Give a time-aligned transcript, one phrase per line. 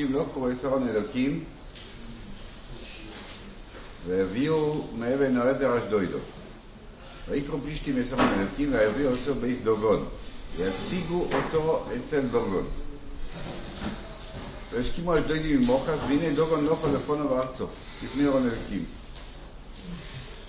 [0.00, 1.44] פלישתים לא קורא שרון אלוקים
[4.06, 6.18] והביאו מאבן העזר אשדוידו.
[7.28, 10.08] ויקרו פלישתים מסרון אלוקים והביאו אותו בייס דוגון
[10.56, 12.66] ויציגו אותו אצל דוגון.
[14.72, 17.66] והשכימו אשדוידים ממוחס והנה דוגון נופל לפונו בארצו
[18.04, 18.84] לפני אורון אלוקים.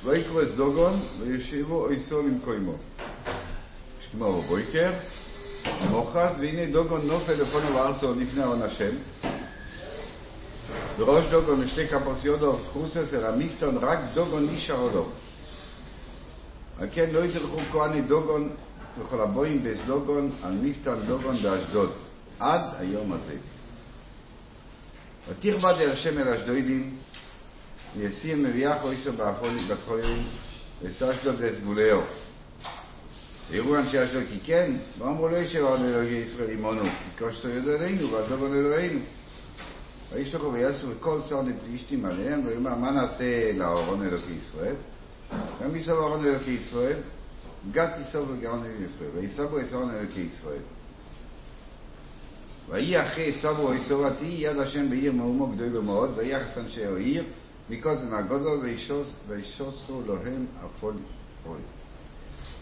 [0.03, 2.73] ויקרו את דוגון וישיבו איסו למקוימו.
[3.99, 4.91] השכימו בבויקר
[5.89, 8.95] מוחס והנה דוגון נופל לפונו בארצו לפני אורון השם
[10.97, 15.09] וראש דוגון ושתי כפוס יודו חוסס אל המקטון רק דוגון נשאר לו.
[16.79, 18.49] על כן לא יתלכו כהני דוגון
[18.99, 21.91] וכל הבואים בס דוגון על מקטון דוגון באשדוד
[22.39, 23.35] עד היום הזה.
[25.29, 26.97] ותכבד אל השם אל אשדודים
[27.97, 30.27] וישים מביאה חויסו בת חולים
[30.81, 32.01] וסשדוד לסגולהו.
[33.49, 37.73] ויראו אנשי אשדוד כי כן, ואמרו לא ישב על אלוהי ישראל עמנו, כי כושתו יודע
[37.73, 38.99] עלינו ועל דוגון אלוהינו.
[40.13, 44.75] וישלחו ויעשו כל שר לפלישתים עליהם, ויאמר מה נעשה לאהרון אלוקי ישראל?
[45.75, 46.97] יסוב אהרון אלוקי ישראל,
[47.71, 50.61] גת יסוב לגאון אלוקי ישראל, ויסבו אהרון אלוקי ישראל.
[52.69, 57.23] ויהי אחרי סבו יסובתי יד השם בעיר מאומו גדולו מאוד, ויחס אנשי העיר
[57.69, 58.75] מקודם מהגודל
[59.27, 60.93] וישוסו להם אפול
[61.45, 61.59] אוי.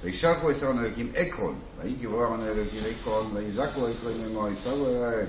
[0.03, 5.27] וישלחו אהרון אלוקים עקרון, ויהי גיבור אהרון אלוקים עקרון, ויזעקו עקרון עמו, יסבו אליהם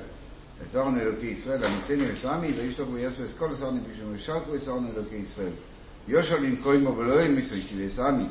[0.67, 5.53] אסרון אלוקי ישראל, הניסינו לסמי, וישלחו ויעשו את כל אסרון פשעו, ושלחו אסרון אלוקי ישראל.
[6.09, 8.25] יושע לנקוימו ולא ימיסו איתי לסמי.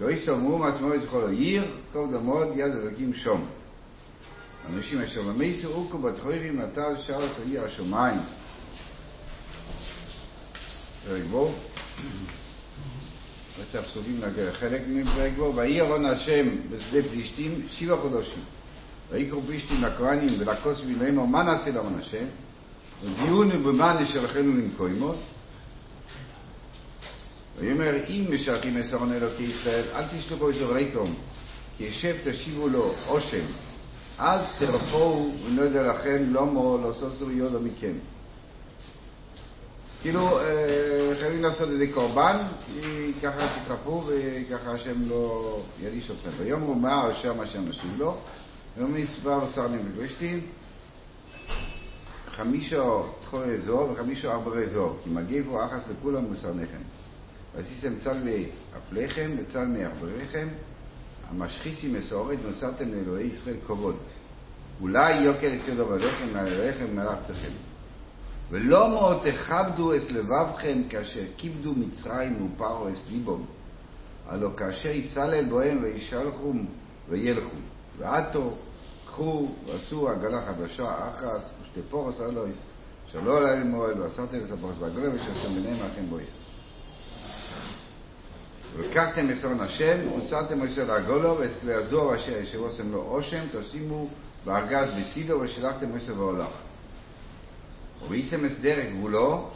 [0.00, 3.46] ואיסו מאומץ מועד כל העיר, טוב דמוד יד אלוקים שום.
[4.68, 8.20] אנשים אשר למיסו אוקו בתחוירים נטל שרס העיר השמיים.
[11.08, 11.52] פרק בו.
[13.58, 15.52] רצף נגר חלק מפרק בו.
[15.56, 18.42] ויהי ארון השם בשדה פלישתים שבעה חודשים.
[19.12, 22.24] ויקרו פלישתים לכהנים ולכוסבים לאמור מה נעשה השם?
[23.04, 25.16] ודיונו במה נשלחנו למקוימות.
[27.58, 31.14] ויאמר אם משרתים את ארון אלוקי ישראל אל תשלחו איזו ריקום
[31.76, 33.44] כי ישב תשיבו לו עושם
[34.20, 37.92] אל תרפאו ולא יודע לכם לא מו לא סוסו יודו מכם.
[40.02, 40.38] כאילו
[41.20, 42.36] חייבים לעשות איזה קורבן
[42.66, 46.30] כי ככה תתרפאו וככה השם לא ידיש אתכם.
[46.38, 48.16] ויאמרו מה השם השם משיב לו
[48.78, 50.40] ומספר סרנים ופלשתים
[52.28, 54.98] חמישו תחול אזור וחמישו ארבע אזור.
[55.04, 56.80] כי מגיבו אחס לכולם מוסרניכם
[57.54, 60.48] ועשיתם צל מאפליכם וצל מארבריכם
[61.28, 63.96] המשחיצי מסורת ונוסעתם לאלוהי ישראל כבוד.
[64.80, 67.52] אולי יוקר יסודו בלחם מעל אלוהיכם ומעל ארצכם
[68.50, 73.46] ולא מאוד תכבדו את לבבכם כאשר כיבדו מצרים ופרו את ליבום
[74.28, 76.52] הלא כאשר יסלל בוהם וישלחו
[77.08, 77.56] וילכו
[78.02, 78.50] ועתו
[79.06, 82.56] קחו ועשו עגלה חדשה אחס ושתי פורס אלוהיס
[83.12, 86.28] שלא עלה למועל ועשרתם את הפורס בעגלה ושעשתם ביניהם לכם בויס
[88.76, 94.08] ולקחתם מסרון השם ושמתם אשר לעגולו ואת הזוהר אשר ישבוסם לו עושם תשימו
[94.44, 96.58] בארגז בצידו ושלחתם אשר והולך.
[98.04, 99.50] את דרך גבולו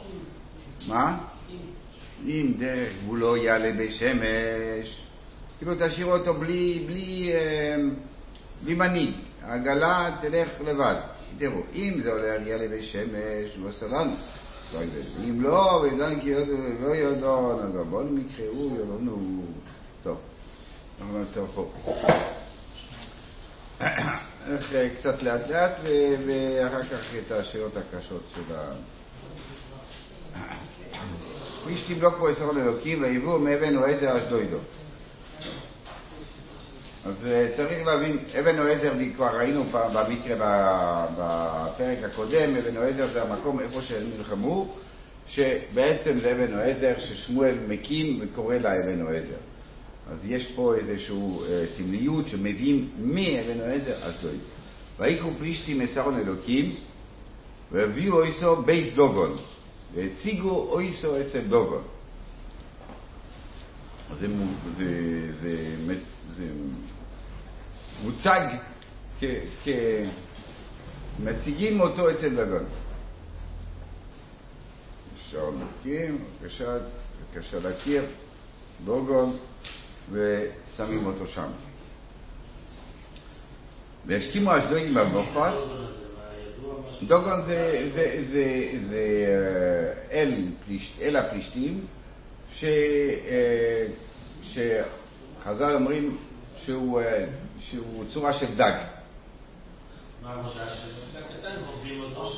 [0.87, 1.17] מה?
[2.25, 5.01] אם דרך גבולו יעלה בשמש.
[5.57, 7.31] כאילו תשאירו אותו בלי, בלי,
[8.63, 9.13] מנהיג,
[9.43, 10.95] העגלה תלך לבד.
[11.37, 14.13] תראו, אם זה עולה על יעלה בשמש, הוא עושה לנו.
[15.19, 16.33] אם לא, ודן כי
[16.79, 17.59] לא יודעו,
[17.89, 19.45] בואו נקראו, יודענו.
[20.03, 20.17] טוב,
[21.01, 21.71] אנחנו נעשה פה.
[24.51, 25.71] איך קצת לאט לאט,
[26.25, 28.73] ואחר כך את השאלות הקשות של ה...
[31.67, 34.57] איש תמלוק פה עשרון אלוקים, ויבואו מאבן או עזר אשדוידו.
[37.05, 37.15] אז
[37.55, 39.63] צריך להבין, אבן עזר, כבר ראינו
[39.93, 40.35] במקרה
[41.17, 44.75] בפרק הקודם, אבן עזר זה המקום איפה שהם נלחמו,
[45.27, 49.37] שבעצם זה אבן עזר ששמואל מקים וקורא לה אבן עזר.
[50.11, 51.15] אז יש פה איזושהי
[51.77, 54.39] סמליות שמביאים מאבן עזר אז לא יהיה.
[54.99, 56.75] ויקחו פלישתים מסרון אלוקים
[57.71, 59.35] והביאו אויסו בייס דוגון
[59.93, 61.83] והציגו אויסו אצל דוגון.
[64.19, 64.27] זה,
[64.77, 64.85] זה,
[65.41, 65.75] זה,
[66.35, 66.45] זה
[68.03, 68.41] מוצג
[71.23, 72.65] כמציגים אותו אצל דגון.
[75.15, 76.77] אפשר להקים, בבקשה,
[77.33, 78.05] בבקשה להכיר,
[78.85, 79.37] דוגון,
[80.11, 81.49] ושמים אותו שם.
[84.05, 85.55] והשכימו אשדודים במוחס.
[87.03, 89.03] דוגון זה, זה, זה, זה
[90.11, 91.85] אל, פלישט, אל הפלישתים,
[92.51, 92.63] ש,
[95.43, 96.17] שחז"ל אומרים
[96.57, 97.01] שהוא,
[97.59, 98.81] שהוא צורה של דג.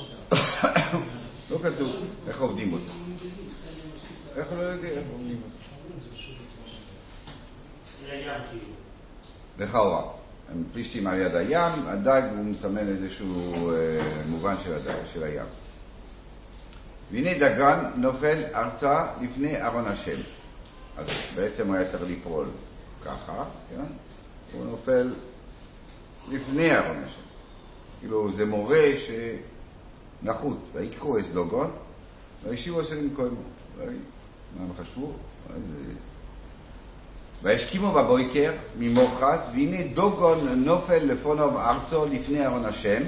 [0.01, 0.35] אותו.
[1.51, 1.95] לא כתוב
[2.27, 2.93] איך עובדים אותו.
[4.35, 5.55] איך לא יודע איך עובדים אותו?
[9.59, 10.03] לכאורה.
[10.51, 15.45] הם פלישתים על יד הים, הדג הוא מסמל איזשהו אה, מובן של, הדג, של הים.
[17.11, 20.21] והנה דגן נופל ארצה לפני ארון השם.
[20.97, 22.47] אז בעצם הוא היה צריך ליפול
[23.05, 23.85] ככה, כן?
[24.53, 25.13] הוא נופל
[26.29, 27.21] לפני ארון השם.
[27.99, 28.85] כאילו זה מורה
[30.21, 31.71] שנחות, ויקחו את דוגון,
[32.43, 33.41] והשיבו אשר למקומו.
[34.57, 35.11] מה הם חשבו?
[37.43, 43.03] וישכימו בבויקר ממוחס, והנה דוגון נופל לפונו ארצו לפני ארון השם,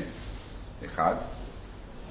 [0.86, 1.16] אחד,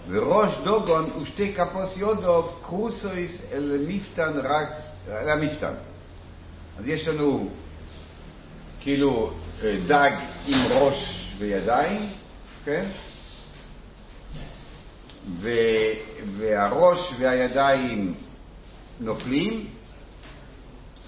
[0.08, 4.68] וראש דוגון ושתי כפוס יודו קרוסויס אל מפתן רק,
[5.08, 5.74] אל המפתן.
[6.78, 7.48] אז יש לנו
[8.80, 9.32] כאילו
[9.86, 10.10] דג
[10.46, 12.10] עם ראש וידיים,
[12.64, 12.84] כן?
[15.40, 15.50] ו,
[16.38, 18.14] והראש והידיים
[19.00, 19.66] נופלים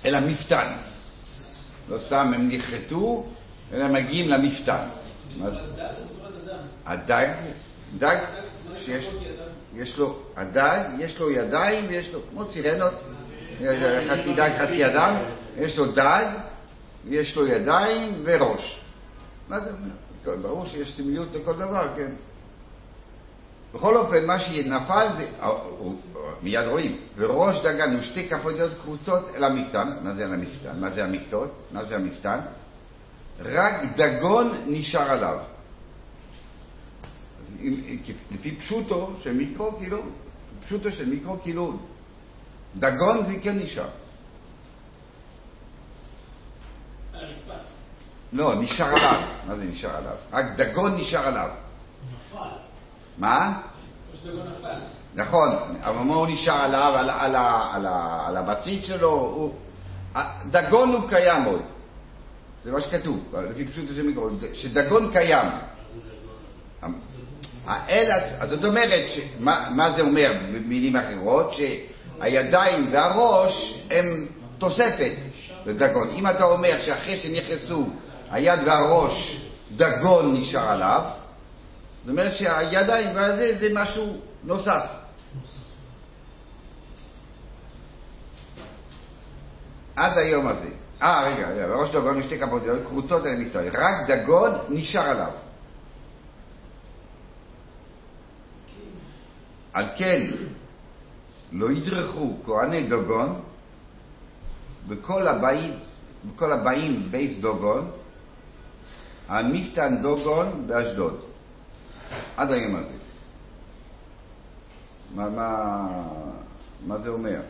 [0.07, 0.73] אל המפתן.
[1.89, 3.27] לא סתם הם נחרטו,
[3.73, 4.87] אלא מגיעים למפתן.
[6.87, 7.29] הדג,
[7.99, 8.17] דג
[8.79, 9.09] שיש
[9.75, 12.93] יש לו, הדג, יש לו ידיים ויש לו, כמו סירנות,
[14.09, 15.17] חצי דג, חצי אדם,
[15.57, 16.27] יש לו דג,
[17.09, 18.81] יש לו ידיים וראש.
[19.49, 20.37] מה זה אומר?
[20.43, 22.11] ברור שיש סמליות לכל דבר, כן.
[23.75, 25.51] בכל אופן, מה שנפל זה, אה,
[26.43, 30.81] מיד רואים, וראש דגן ושתי כפות קבוצות אל המפתן, מה זה המפתן?
[30.81, 31.51] מה זה המקטות?
[31.73, 32.39] מה זה המפתן?
[33.41, 35.39] רק דגון נשאר עליו.
[38.31, 40.03] לפי פשוטו של מיקרו, כאילו,
[40.65, 41.77] פשוטו של מיקרו, כאילו,
[42.79, 43.89] דגון זה כן נשאר.
[48.33, 49.21] לא, נשאר עליו.
[49.47, 50.15] מה זה נשאר עליו?
[50.33, 51.49] רק דגון נשאר עליו.
[52.13, 52.39] נפל.
[53.19, 53.61] מה?
[55.15, 55.49] נכון,
[55.81, 57.37] אבל מה הוא נשאר עליו, על, על,
[57.73, 57.87] על,
[58.27, 59.11] על הבסיס שלו?
[59.11, 59.55] הוא,
[60.51, 61.63] דגון הוא קיים עוד.
[62.63, 65.49] זה מה שכתוב, לפי פשוט זה מיקרו, שדגון קיים.
[67.67, 68.11] האל,
[68.41, 69.05] אז זאת אומרת,
[69.41, 71.53] מה, מה זה אומר במילים אחרות?
[71.53, 74.27] שהידיים והראש הם
[74.59, 75.13] תוספת
[75.67, 76.11] לדגון.
[76.11, 77.87] אם אתה אומר שאחרי שנכנסו
[78.31, 81.03] היד והראש, דגון נשאר עליו,
[82.05, 84.87] זאת אומרת שהידיים והזה זה משהו נוסף.
[89.97, 90.69] עד היום הזה.
[91.03, 93.73] אה, רגע, בראש דגון יש שתי כפות כרותות על המצרים.
[93.75, 95.31] רק דגון נשאר עליו.
[99.73, 100.21] על כן
[101.53, 103.41] לא ידרכו כהני דוגון
[104.89, 105.75] בכל הבית,
[106.25, 107.91] בכל הבאים בייס דוגון,
[109.29, 111.21] המפתן דוגון באשדוד.
[112.37, 112.97] עד היום הזה.
[115.15, 115.79] מה, מה,
[116.87, 117.41] מה זה אומר?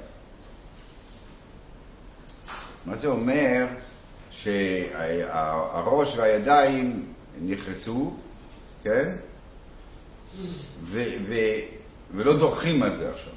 [2.86, 3.66] מה זה אומר
[4.30, 7.12] שהראש והידיים
[7.42, 8.16] נכנסו,
[8.82, 9.16] כן?
[10.84, 11.34] ו, ו,
[12.14, 13.32] ולא דורכים על זה עכשיו.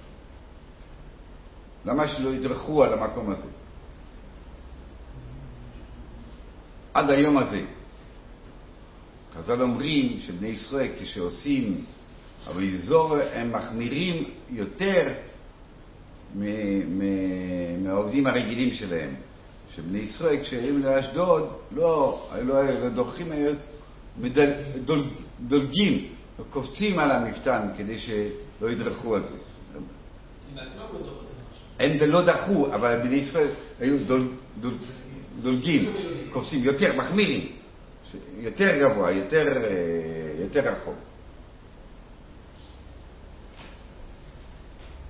[1.86, 3.48] למה שלא ידרכו על המקום הזה?
[6.96, 7.62] עד היום הזה.
[9.38, 11.86] חז"ל אומרים שבני ישראל כשעושים
[12.50, 15.14] אביזור הם מחמירים יותר
[17.84, 19.16] מהעובדים הרגילים שלהם.
[19.76, 23.32] שבני ישראל כשהם לאשדוד לא, לא, לא דוחים,
[24.18, 24.54] מדל,
[24.86, 25.04] דול,
[25.48, 26.08] דולגים,
[26.50, 29.38] קופצים על המפתן כדי שלא ידרכו על זה.
[31.80, 33.48] הם לא דחו, אבל בני ישראל
[33.80, 34.28] היו דול,
[34.60, 34.74] דול,
[35.42, 35.94] דולגים,
[36.32, 37.52] קופצים יותר, מחמירים.
[38.38, 40.96] יותר גבוה, יותר, אה, יותר רחוק.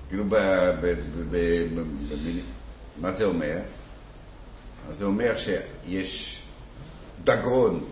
[0.10, 0.36] כאילו, ב,
[0.82, 0.94] ב,
[1.32, 1.68] ב, ב,
[2.98, 3.58] מה זה אומר?
[4.92, 6.42] זה אומר שיש
[7.24, 7.86] דגרון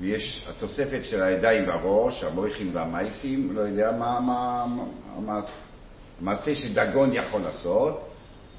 [0.00, 4.66] ויש התוספת של הידיים והראש, המויכים והמייסים, לא יודע מה, מה,
[5.20, 5.40] מה,
[6.20, 8.08] המעשה שדגון יכול לעשות,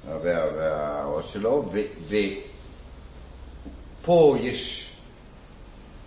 [0.06, 1.72] וה, והראש שלו,
[4.10, 4.92] ופה יש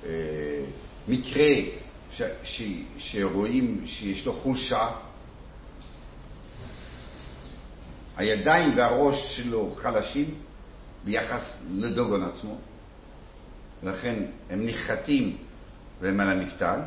[0.05, 0.65] אה,
[1.09, 1.51] מקרה
[2.11, 2.63] ש, ש,
[2.99, 4.91] שרואים שיש לו חולשה,
[8.17, 10.35] הידיים והראש שלו חלשים
[11.05, 12.59] ביחס לדוגון עצמו,
[13.83, 15.37] ולכן הם נחתים
[16.01, 16.81] והם על המפתן,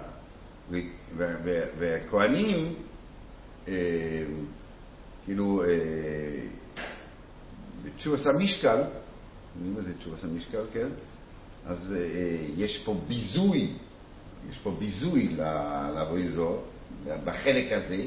[1.77, 2.74] והכוהנים,
[3.67, 3.74] אה,
[5.25, 5.67] כאילו, אה,
[7.84, 8.81] בתשובס המשקל,
[9.62, 10.88] מה זה תשובס המשקל, כן?
[11.65, 13.74] אז אה, יש פה ביזוי,
[14.50, 15.35] יש פה ביזוי
[15.95, 16.57] לאבויזו,
[17.24, 18.05] בחלק הזה,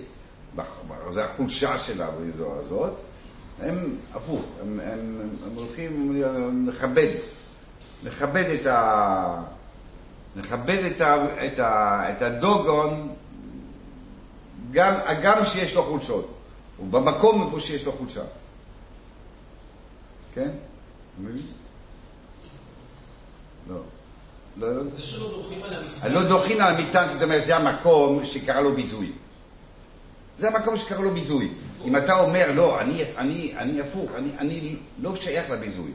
[1.11, 2.95] זה החולשה של האריזו הזאת,
[3.59, 6.23] הם הפוך, הם, הם, הם הולכים
[6.67, 7.15] לכבד,
[8.03, 9.43] לכבד את, ה,
[10.37, 13.15] לכבד את, ה, את, ה, את הדוגון
[14.73, 16.35] גם, גם שיש לו חולשות,
[16.81, 18.25] ובמקום איפה שיש לו חולשה.
[20.35, 20.51] כן?
[23.69, 23.81] לא.
[24.57, 24.83] לא, לא.
[24.97, 26.13] זה שלא דוחים על המטען.
[26.13, 29.13] לא דוחים על המטען, זאת אומרת, זה המקום שקרה לו ביזוי.
[30.39, 31.53] זה המקום שקרה לו ביזוי.
[31.85, 35.91] אם אתה אומר, לא, אני, אני, אני הפוך, אני, אני לא שייך לביזוי,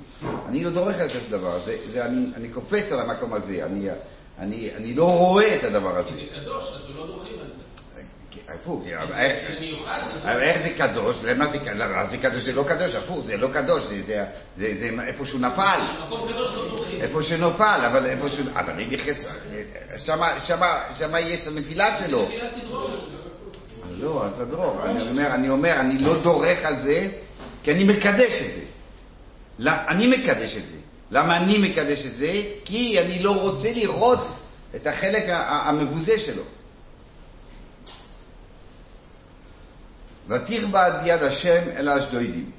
[0.48, 3.90] אני לא דורך על כזה דבר, זה, זה, אני, אני קופץ על המקום הזה, אני,
[4.40, 6.10] אני, אני לא רואה את הדבר הזה.
[6.10, 7.53] כי זה קדוש, אז לא דוחים על זה.
[8.48, 8.86] הפוך,
[10.24, 11.18] אבל איך זה קדוש?
[11.24, 12.10] למה זה קדוש?
[12.12, 13.84] זה קדוש, זה לא קדוש, הפוך, זה לא קדוש,
[14.56, 15.80] זה איפה שהוא נפל.
[16.10, 16.26] לא.
[17.02, 18.46] איפה שנופל, אבל איפה שהוא...
[18.56, 19.18] אבל אני נכנס...
[20.98, 22.30] שמה יש הנפילה שלו.
[24.00, 24.86] לא, אז הדרור.
[24.86, 27.08] אני אומר, אני אומר, אני לא דורך על זה,
[27.64, 28.64] כי אני מקדש את זה.
[29.88, 30.78] אני מקדש את זה.
[31.12, 32.42] למה אני מקדש את זה?
[32.66, 34.20] כי אני לא רוצה לראות
[34.76, 36.44] את החלק המבוזה שלו.
[40.28, 42.52] ותרבד יד השם אל האשדוידים.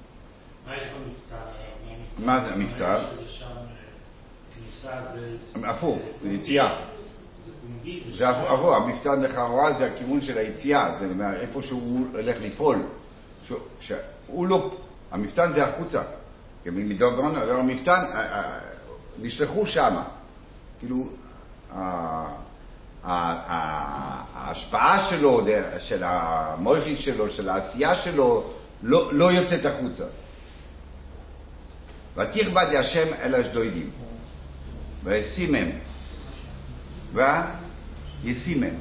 [2.19, 2.99] מה זה המפטר?
[5.65, 6.81] הפוך, זה יציאה.
[8.13, 11.07] זה הפוך, המפטר לכאורה זה הכיוון של היציאה, זה
[11.41, 12.77] איפה שהוא הולך לפעול.
[13.81, 14.75] שהוא לא,
[15.11, 16.03] המפתן זה החוצה.
[16.67, 18.05] מדרגון, המפתן,
[19.19, 20.05] נשלחו שמה.
[20.79, 21.09] כאילו,
[23.05, 25.41] ההשפעה שלו,
[25.79, 28.51] של המויכית שלו, של העשייה שלו,
[28.83, 30.05] לא, לא יוצאת החוצה.
[32.17, 33.91] ותכבד השם אל אשדודים,
[35.05, 35.71] וישימם,
[37.13, 38.75] וישימם,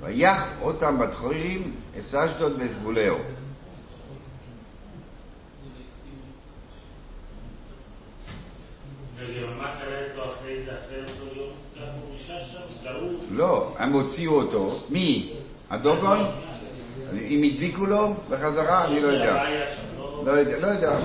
[0.00, 3.18] ויח אותם בתחורים, את אשדוד וסגולהו.
[13.30, 14.78] לא, הם הוציאו אותו.
[14.90, 15.32] מי?
[15.70, 16.18] הדוגון?
[17.12, 18.84] אם הדביקו לו בחזרה?
[18.84, 19.44] אני לא יודע.
[20.24, 20.98] לא יודע, לא יודע,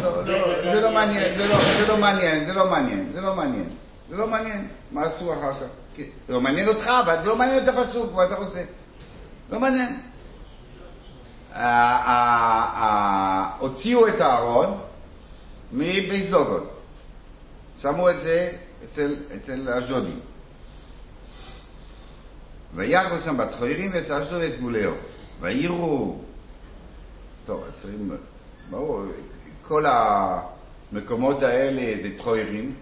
[0.64, 1.48] זה לא מעניין, זה
[1.88, 3.70] לא מעניין, זה לא מעניין, זה לא מעניין.
[4.10, 6.04] זה לא מעניין, מה עשו אחר כך?
[6.28, 8.64] זה לא מעניין אותך, אבל זה לא מעניין את הפסוק, מה אתה רוצה?
[9.52, 10.00] לא מעניין.
[13.60, 14.78] הוציאו את הארון
[15.74, 16.66] מבית זוגון.
[17.82, 18.52] שמו את זה
[19.36, 20.20] אצל אשדודים.
[22.78, 24.94] ויחו שם בתחוירים וסשתו וסגולהו.
[25.40, 26.18] ויראו,
[27.46, 28.12] טוב, עשרים,
[28.70, 29.04] ברור,
[29.62, 32.76] כל המקומות האלה זה תחוירים,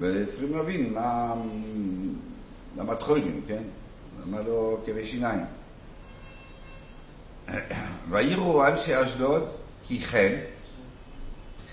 [0.00, 1.34] וצריכים להבין מה,
[2.76, 3.62] למה תחוירים, כן?
[4.22, 5.40] למה לא כאבי שיניים?
[8.10, 9.42] ויראו אנשי אשדוד
[9.86, 10.40] כי כן,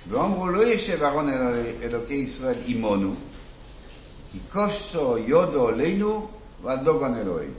[0.09, 1.29] ואמרו לא ישב אהרון
[1.83, 3.15] אלוקי ישראל עמנו,
[4.35, 6.29] כי כוסו יודו עלינו
[6.61, 7.53] ועל דוגן אלוהים.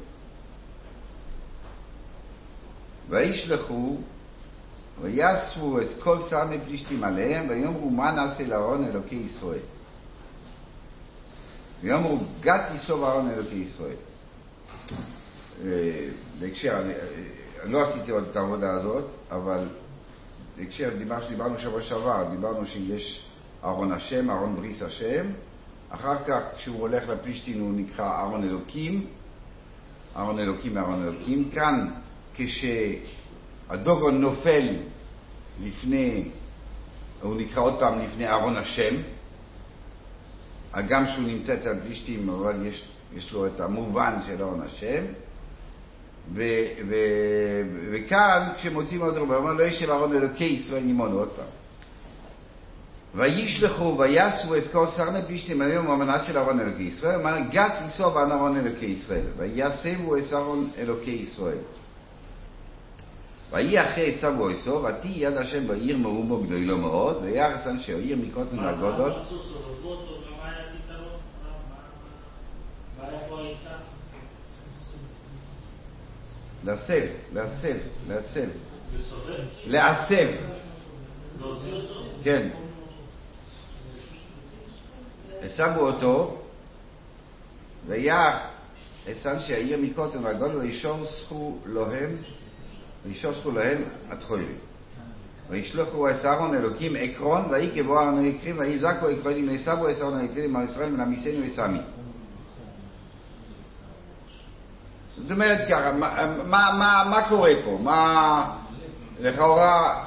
[3.09, 3.97] וישלחו
[5.01, 9.59] ויאספו את כל סמי פלישתים עליהם ויאמרו מה נעשה לאהרון אלוקי ישראל.
[11.83, 13.97] ויאמרו גת יסוב אהרון אלוקי ישראל.
[16.39, 16.83] בהקשר,
[17.63, 19.69] אני לא עשיתי עוד את העבודה הזאת, אבל
[20.57, 20.91] בהקשר,
[21.29, 23.29] דיברנו שבוע שעבר, דיברנו שיש
[23.65, 25.27] אהרון השם, אהרון בריס השם,
[25.91, 29.07] אחר כך, כשהוא הולך לפלישתין, הוא נקרא ארון אלוקים,
[30.17, 31.51] ארון אלוקים, ארון אלוקים.
[31.51, 31.89] כאן,
[32.35, 34.69] כשהדוגון נופל
[35.63, 36.29] לפני,
[37.23, 38.95] הוא נקרא עוד פעם לפני ארון השם,
[40.73, 45.05] הגם שהוא נמצא אצל הפלישתים, אבל יש, יש לו את המובן של ארון השם.
[46.35, 46.43] ו,
[46.89, 46.95] ו,
[47.93, 51.56] וכאן, כשמוצאים אותו, הוא אומר, לא ישב ארון אלוקי ישראל נימונו, עוד פעם.
[53.17, 58.33] וישלחו ויעשו אזכור סרנה פלישתים היום אמנת של ארון אלוקי ישראל, אמר גת יסוב על
[58.33, 61.59] ארון אלוקי ישראל, ויסבו את ארון אלוקי ישראל.
[63.53, 68.59] ויהי אחרי עשו עשו, ותהי יד השם בעיר מאומו גדולו מאוד, ויחס אנשי העיר מקוטן
[68.59, 69.13] והגודות.
[76.65, 77.77] להסב, להסב,
[78.09, 78.49] להסב.
[79.67, 80.29] להסב.
[82.23, 82.49] כן.
[85.43, 86.37] ושמו אותו,
[87.87, 88.37] ויח
[89.13, 92.17] אסן שהעיר מקוטן והגול וישורסכו להם,
[93.07, 94.57] וישורסכו להם התחולים.
[95.51, 100.65] וישלחו את אהרון אלוקים עקרון, ויהי כבוא אלוקים, ויהי זקו עקרונים, ויסבו אהרון אלוקים על
[100.65, 101.79] ישראל ונמיסנו וסמי.
[105.17, 105.93] זאת אומרת ככה,
[106.47, 107.79] מה קורה פה?
[107.83, 108.59] מה
[109.21, 110.06] לכאורה...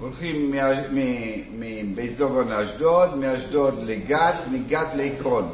[0.00, 0.54] הולכים
[1.52, 5.52] מבית זוגון לאשדוד, מאשדוד לגת, מגת לעקרון.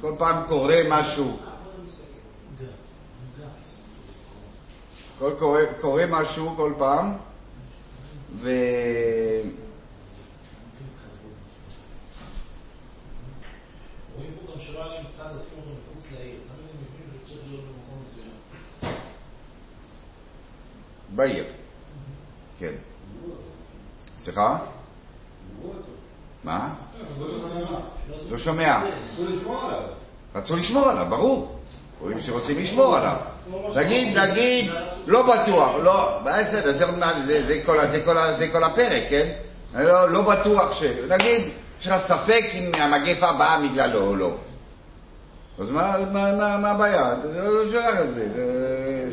[0.00, 1.36] כל פעם קורה משהו.
[5.18, 7.12] כל קורה, קורה משהו כל פעם,
[8.40, 8.48] ו...
[14.16, 16.40] רואים פה גם שלא היה להם צעד לשים אותו מחוץ לעיר.
[16.48, 18.94] תמיד הם מבינים שצריך להיות במקום מסוים.
[21.16, 21.44] בעיר.
[22.58, 22.74] כן.
[24.28, 24.56] סליחה?
[26.44, 26.68] מה?
[28.30, 28.80] לא שומע.
[30.34, 31.58] רצו לשמור עליו, ברור.
[32.00, 33.16] רואים שרוצים לשמור עליו.
[33.74, 34.70] נגיד, נגיד,
[35.06, 39.28] לא בטוח, לא, בסדר, זה, כל, הפרק, כן?
[39.74, 40.82] לא, לא בטוח ש...
[41.08, 41.48] נגיד,
[41.80, 44.36] יש לך ספק אם המגפה באה בגללו או לא.
[45.58, 47.14] אז מה, הבעיה?
[47.34, 48.26] לא שולח את זה,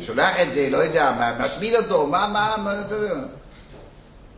[0.00, 3.14] שולח את זה, לא יודע, משמיד אותו, מה, מה, מה, אתה יודע.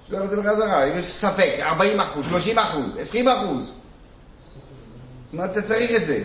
[0.09, 3.73] שולח את זה בחזרה, אם יש ספק, 40 אחוז, 30 אחוז, 20 אחוז.
[5.33, 6.23] מה אתה צריך את זה?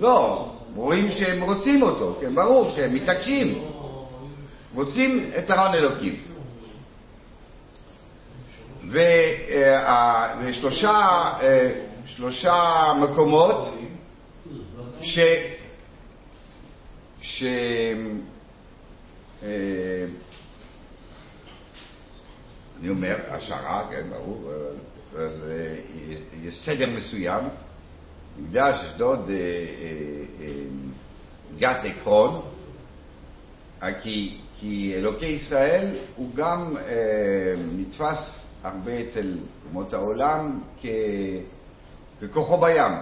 [0.00, 3.62] לא, רואים שהם רוצים אותו, כן, ברור שהם מתעקשים.
[4.74, 6.16] רוצים את ארון אלוקים.
[8.90, 10.90] וה- ושלושה
[11.42, 11.70] אה,
[12.06, 13.74] שלושה מקומות
[15.02, 15.18] ש...
[17.22, 17.44] ש...
[22.80, 24.76] אה, אני אומר, השערה, כן, ברור, אבל-
[25.12, 25.76] אבל אה,
[26.42, 27.44] יש סדר מסוים.
[28.38, 29.40] מקדש, אשדוד, אה, אה,
[30.46, 30.52] אה,
[31.58, 32.42] גת עקרון,
[33.82, 36.84] אה, כי, כי אלוקי ישראל הוא גם אה,
[37.76, 40.86] נתפס הרבה אצל אומות העולם כ,
[42.22, 42.92] ככוחו בים.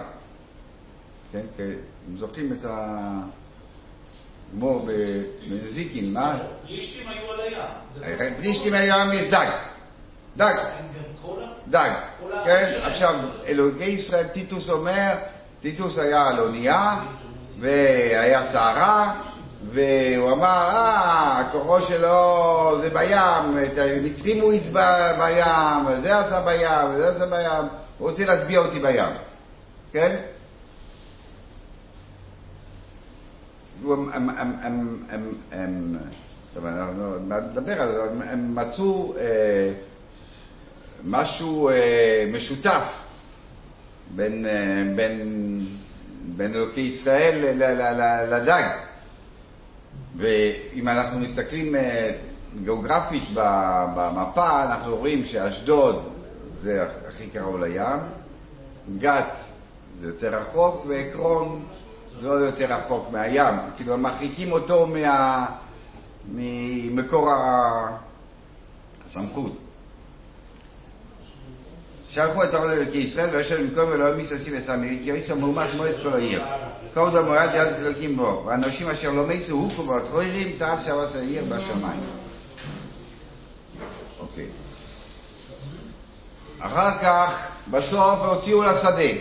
[1.31, 1.63] כן, אתם
[2.17, 2.65] זוכרים את
[4.53, 4.87] הגמור
[5.49, 6.39] בנזיקין, מה?
[6.65, 7.53] פלישתים היו על הים.
[8.01, 9.68] לא- אה, פלישתים היום יש דג.
[10.39, 10.55] דג.
[10.79, 10.85] הם?
[11.67, 11.89] דג.
[12.45, 12.79] כן.
[12.83, 13.15] עכשיו,
[13.47, 15.15] אלוקי ישראל, טיטוס אומר,
[15.61, 16.99] טיטוס היה על אונייה,
[17.59, 19.21] והיה סערה,
[19.73, 26.95] והוא אמר, אה, כוחו שלו זה בים, את המצרים הוא יטבע בים, וזה עשה בים,
[26.95, 29.13] וזה עשה בים, הוא רוצה להטביע אותי בים,
[29.91, 30.15] כן?
[33.83, 35.97] הם, הם, הם, הם, הם, הם,
[37.79, 39.71] על זה, הם, הם מצאו אה,
[41.05, 42.83] משהו אה, משותף
[44.15, 45.21] בין, אה, בין,
[46.37, 47.59] בין אלוקי ישראל
[48.31, 48.63] לדג.
[50.17, 52.11] ואם אנחנו מסתכלים אה,
[52.63, 53.23] גיאוגרפית
[53.95, 56.09] במפה, אנחנו רואים שאשדוד
[56.53, 57.99] זה הכי קרוב לים,
[58.97, 59.37] גת
[59.99, 61.65] זה יותר רחוק, ועקרון
[62.19, 63.55] זה עוד יותר רחוק מהים.
[63.77, 65.45] כאילו, מרחיקים אותו מה...
[66.31, 67.29] ממקור
[69.05, 69.68] הסמכות.
[72.09, 76.13] שלחו את העולם אלוקי ישראל, וישב במקום אלוהים מסוסים וסמי, כי יש מהומש מועץ כל
[76.13, 76.43] העיר.
[76.93, 81.43] כל דם מורד יד אלוקים בו, ואנשים אשר לא מסו הוכו בתחוירים, טעם שבס העיר
[81.43, 82.01] בשמיים.
[84.19, 84.45] אוקיי.
[86.59, 89.11] אחר כך, בסוף הוציאו לשדה.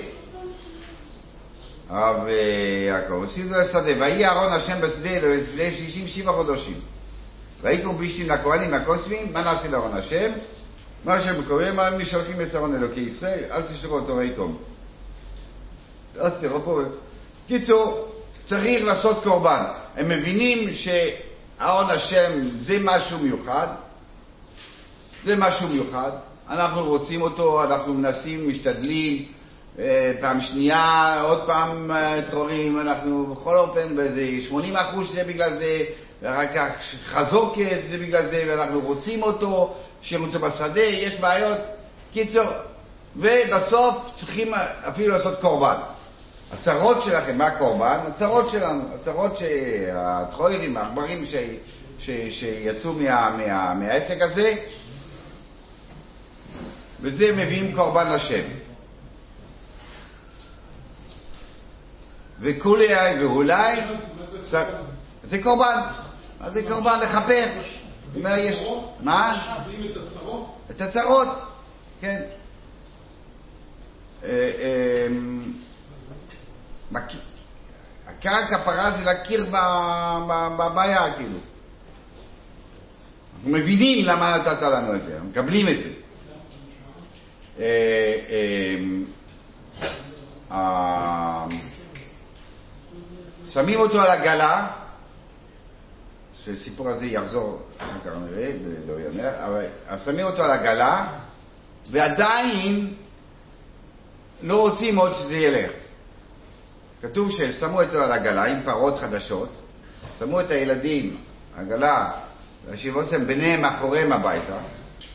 [1.88, 2.27] הרב
[2.88, 6.81] יעקב, הוציאו לשדה, ויהי אהרון השם בשדה לפני שישים שבעה חודשים.
[7.62, 10.31] ויקרו פלישתים לכהנים לקוסמים, מה נעשה לאהרון השם?
[11.05, 14.57] מה שמקוראים, מה הם נשלחים לשרון אלוקי ישראל, אל תשלחו אותו ויקום.
[16.21, 16.81] אז תראו פה.
[17.47, 18.09] קיצור,
[18.49, 19.65] צריך לעשות קורבן.
[19.97, 22.33] הם מבינים שההון השם
[22.63, 23.67] זה משהו מיוחד,
[25.25, 26.11] זה משהו מיוחד,
[26.51, 29.25] אנחנו רוצים אותו, אנחנו מנסים, משתדלים,
[29.79, 35.59] אה, פעם שנייה, עוד פעם אה, טרורים, אנחנו בכל אופן, באיזה 80 אחוז שזה בגלל
[35.59, 35.85] זה,
[36.23, 36.71] ואחר כך
[37.07, 41.59] חזוקת זה בגלל זה, ואנחנו רוצים אותו, שיהיה אותו בשדה, יש בעיות.
[42.13, 42.45] קיצור,
[43.17, 44.55] ובסוף צריכים
[44.89, 45.77] אפילו לעשות קורבן.
[46.53, 47.99] הצרות שלכם, מה הקורבן?
[48.07, 51.35] הצרות שלנו, הצרות שהטרוירים, העכברים ש,
[51.99, 54.55] ש, שיצאו מה, מה, מהעסק הזה,
[57.01, 58.43] וזה מביאים קורבן לשם.
[62.41, 62.87] וכולי
[63.21, 63.81] ואולי,
[65.25, 65.81] זה קורבן,
[66.53, 67.01] זה קורבן?
[67.03, 67.47] לכפר.
[68.16, 68.59] אומר, יש,
[69.01, 69.47] מה?
[69.90, 70.57] את הצרות?
[70.71, 71.29] את הצרות,
[72.01, 72.23] כן.
[74.25, 75.07] אה,
[76.90, 77.21] מכיר-
[78.07, 79.47] הקרקע פרה זה להכיר
[80.59, 81.38] בבעיה, כאילו.
[83.37, 85.90] אנחנו מבינים למה נתת לנו את זה, אנחנו מקבלים את זה.
[87.59, 88.14] אה,
[90.51, 91.44] אה,
[93.51, 94.66] שמים אותו על עגלה,
[96.49, 97.63] שהסיפור הזה יחזור
[98.05, 98.53] נראה,
[98.89, 99.65] לא ייאמר, אבל
[100.05, 101.07] שמים אותו על עגלה,
[101.91, 102.95] ועדיין
[104.43, 105.71] לא רוצים עוד שזה ילך.
[107.03, 109.49] כתוב שהם שמו אותו על עגלה עם פרות חדשות,
[110.19, 111.17] שמו את הילדים,
[111.57, 112.11] עגלה,
[112.67, 114.59] והשיבוצם ביניהם מאחוריהם הביתה.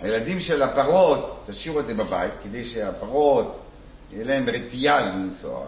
[0.01, 3.59] הילדים של הפרות, תשאירו את זה בבית, כדי שהפרות,
[4.11, 5.65] יהיה להם רתיעה לנסוע.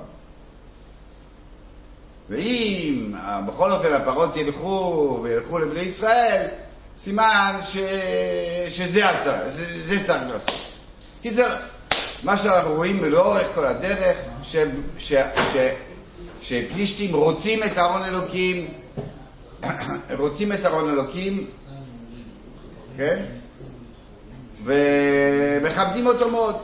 [2.30, 6.48] ואם אה, בכל אופן הפרות ילכו וילכו לבני ישראל,
[6.98, 7.78] סימן ש...
[8.70, 9.02] שזה
[9.50, 10.52] זה, זה צריך לעשות.
[11.22, 11.56] קיצר,
[12.24, 14.56] מה שאנחנו רואים לאורך כל הדרך, ש...
[14.98, 15.14] ש...
[15.54, 15.58] ש...
[16.42, 18.68] שפלישתים רוצים את ארון אלוקים,
[20.20, 21.48] רוצים את ארון אלוקים,
[22.98, 23.26] כן?
[24.64, 26.56] ומכבדים אותו מאוד.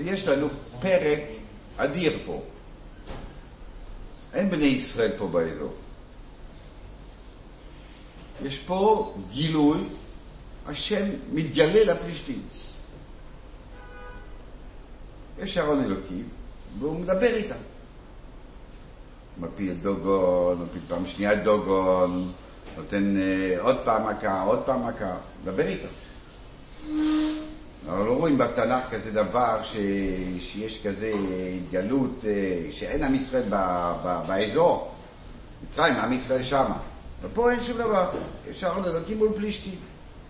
[0.00, 0.48] יש לנו
[0.80, 1.20] פרק
[1.76, 2.42] אדיר פה.
[4.34, 5.74] אין בני ישראל פה באזור.
[8.42, 9.78] יש פה גילוי,
[10.66, 12.42] השם מתגלה לפלישתים.
[15.38, 16.28] יש ארון אלוקים,
[16.78, 17.54] והוא מדבר איתם.
[19.38, 22.32] מפיל דוגון, מפיל פעם שנייה דוגון,
[22.76, 25.88] נותן אה, עוד פעם מכה, עוד פעם מכה, מדבר איתם.
[27.88, 29.76] אנחנו לא רואים בתנ"ך כזה דבר ש...
[30.40, 31.12] שיש כזה
[31.56, 33.54] התגלות, אה, שאין עם ישראל ב...
[34.04, 34.20] ב...
[34.26, 34.94] באזור.
[35.62, 36.76] מצרים, עם ישראל שמה.
[37.22, 38.10] ופה אין שום דבר.
[38.50, 39.74] יש ארון אלוקים מול פלישתים.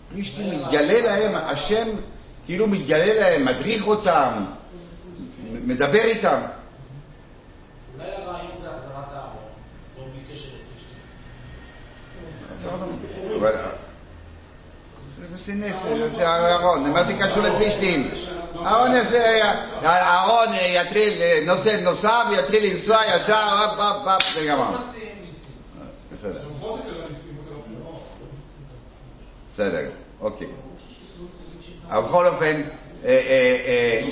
[0.09, 1.89] פלישתים מתגלה להם, השם
[2.47, 4.45] כאילו מתגלה להם, מדריך אותם,
[5.53, 6.41] מדבר איתם.
[7.95, 9.43] אולי הרעיון זה החזרת הארון,
[9.99, 10.99] לא בלי קשר לפלישתים.
[13.39, 13.55] אבל...
[15.47, 18.11] זה אהרון, מה זה קשור לפלישתים?
[18.57, 18.91] אהרון
[19.85, 24.77] אהרון יתחיל, נושא נוסע ויתחיל לנסוע ישר, אפ אפ אפ, זה גמר.
[26.13, 26.41] בסדר.
[29.55, 30.47] בסדר, אוקיי.
[31.89, 32.63] אבל בכל אופן,
[33.05, 34.03] אה, אה,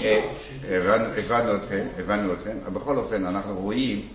[0.68, 4.08] אה, הבנו אתכם, הבנו אתכם, אבל בכל אופן אנחנו רואים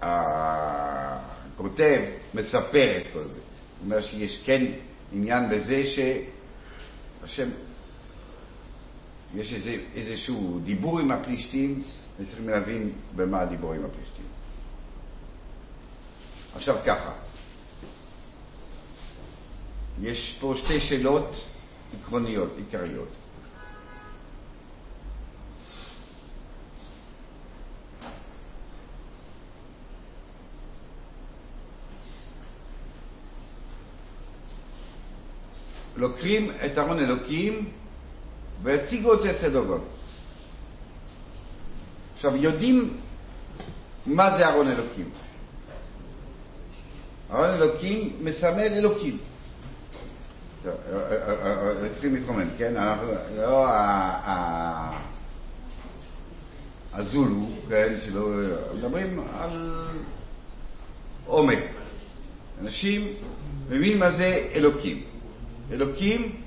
[0.00, 2.00] שהכותב
[2.34, 3.24] מספר את כל זה.
[3.24, 4.64] הוא אומר שיש כן
[5.12, 7.48] עניין בזה שהשם,
[9.34, 11.82] יש איזה, איזשהו דיבור עם הפלישתים,
[12.20, 14.24] וצריכים להבין במה הדיבור עם הפלישתים.
[16.54, 17.12] עכשיו ככה,
[20.02, 21.44] יש פה שתי שאלות
[22.00, 23.08] עקרוניות, עיקריות.
[35.96, 37.68] לוקחים את ארון אלוקים
[38.62, 39.80] והציגו אותו אצל דוגון.
[42.14, 42.96] עכשיו, יודעים
[44.06, 45.10] מה זה ארון אלוקים.
[47.30, 49.18] ארון אלוקים מסמל אלוקים.
[51.92, 52.76] צריכים להתרומם, כן?
[52.76, 53.66] אנחנו, לא
[56.92, 57.94] הזולו, כן?
[58.04, 58.30] שלא...
[58.74, 59.84] מדברים על
[61.26, 61.64] עומק.
[62.60, 63.08] אנשים
[63.68, 65.02] מבינים מה זה אלוקים.
[65.72, 66.42] אלוקים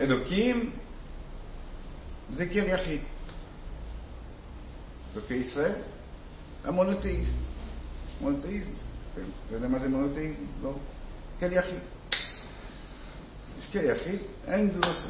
[0.00, 0.70] אלוקים
[2.32, 3.00] זה כן יחיד.
[5.14, 5.80] אלוקי ישראל,
[6.64, 7.32] המונותאיסט.
[8.20, 8.70] מונותאיזם.
[9.14, 10.42] כן, אתה יודע מה זה מונותאיזם?
[10.62, 10.74] לא.
[11.40, 11.80] כן יחיד.
[13.58, 15.08] יש כן יחיד, אין זולתו.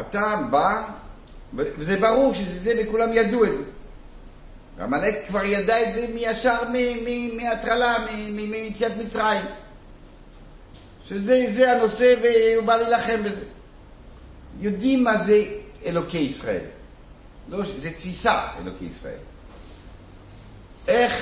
[0.00, 0.94] אתה בא,
[1.56, 3.64] וזה ברור שזה זה, וכולם ידעו את זה.
[4.84, 6.62] עמלק כבר ידע את זה מישר
[7.36, 9.46] מההטרלה, מיציאת מצרים.
[11.04, 13.44] שזה הנושא והוא בא להילחם בזה.
[14.60, 15.42] יודעים מה זה
[15.86, 16.64] אלוקי ישראל.
[17.48, 19.18] לא, זה תפיסה אלוקי ישראל.
[20.88, 21.12] איך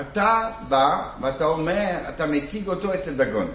[0.00, 3.54] אתה בא ואתה אומר, אתה מציג אותו אצל דגון.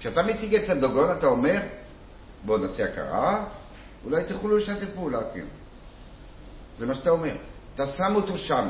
[0.00, 1.60] כשאתה מציג אצל דגון אתה אומר,
[2.44, 3.44] בואו נעשה הכרה,
[4.04, 5.44] אולי תוכלו לשתף פעולה, כן.
[6.78, 7.34] זה מה שאתה אומר.
[7.74, 8.68] אתה שם אותו שם.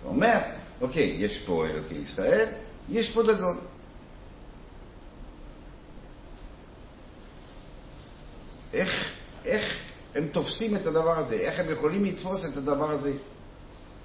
[0.00, 0.38] אתה אומר,
[0.80, 2.48] אוקיי, יש פה אלוקי ישראל,
[2.88, 3.58] יש פה דגון.
[8.72, 9.12] איך,
[9.44, 9.74] איך
[10.14, 11.34] הם תופסים את הדבר הזה?
[11.34, 13.12] איך הם יכולים לתפוס את הדבר הזה?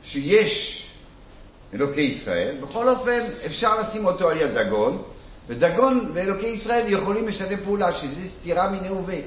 [0.03, 0.83] שיש
[1.73, 5.03] אלוקי ישראל, בכל אופן אפשר לשים אותו על יד דגון,
[5.47, 9.25] ודגון ואלוקי ישראל יכולים לשתף פעולה, שזה סתירה מיניה וביה.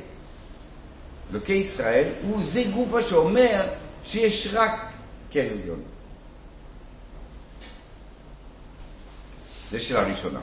[1.30, 3.66] אלוקי ישראל הוא זה גופה שאומר
[4.04, 4.92] שיש רק
[5.30, 5.82] כן עליון.
[9.70, 10.40] זה שאלה ראשונה.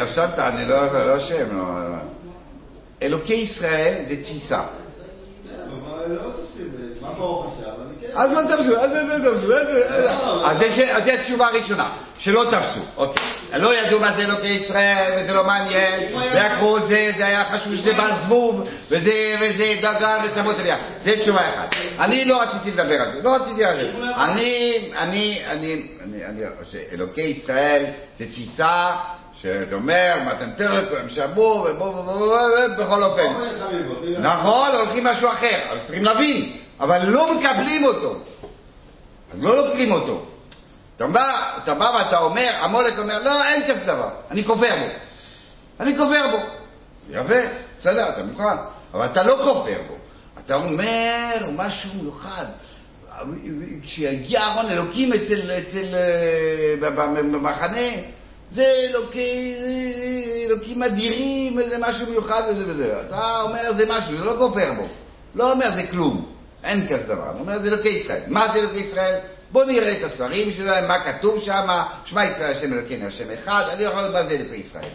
[0.00, 1.56] עכשיו תענה, לא לא השם.
[1.56, 1.96] לא-
[3.02, 4.66] אלוקי ישראל זה תפיסה.
[8.14, 9.52] אז לא תפסו, אז לא תפסו,
[10.44, 13.26] אז זה- זה התשובה הראשונה, שלא תפסו, אוקיי.
[13.58, 16.00] לא ידעו מה זה אלוקי ישראל, וזה לא מעניין,
[16.34, 19.12] ועקרו זה, זה היה חשוב שזה בעל זבוב, וזה,
[19.82, 20.76] דגן וצמות אליה.
[21.04, 21.74] זה תשובה אחת.
[21.98, 24.12] אני לא רציתי לדבר על זה, לא רציתי לדבר.
[24.16, 27.84] אני, אני, אני, אני, אני, שאלוקי ישראל
[28.18, 28.90] זה תפיסה
[29.42, 31.08] שאתה אומר, מתן תרק, הם
[31.70, 32.38] ובוא, ובוא,
[32.78, 33.32] בכל אופן.
[34.18, 38.16] נכון, הולכים משהו אחר, אבל צריכים להבין, אבל לא מקבלים אותו.
[39.32, 40.24] אז לא לוקחים אותו.
[40.96, 44.86] אתה בא, אתה בא ואתה אומר, המולק אומר, לא, אין כזה דבר, אני כופר בו.
[45.80, 46.38] אני כופר בו.
[47.10, 47.40] יפה,
[47.80, 48.56] בסדר, אתה מוכן.
[48.94, 49.94] אבל אתה לא כופר בו.
[50.44, 52.44] אתה אומר משהו מיוחד.
[53.82, 56.90] כשיגיע ארון אלוקים אצל, אצל, אה,
[57.32, 57.90] במחנה,
[58.52, 59.54] זה אלוקי,
[60.46, 63.00] אלוקים אדירים, זה משהו מיוחד וזה וזה.
[63.06, 64.86] אתה אומר זה משהו, זה לא כופר בו.
[65.34, 66.39] לא אומר זה כלום.
[66.64, 67.30] אין כזה דבר.
[67.30, 68.22] הוא אומר זה אלוקי ישראל.
[68.26, 69.18] מה זה אלוקי ישראל?
[69.52, 71.68] בואו נראה את הספרים שלהם, מה כתוב שם,
[72.04, 74.90] שמע ישראל השם אלוקינו השם אחד, אני יכול מה זה אלוקי ישראל.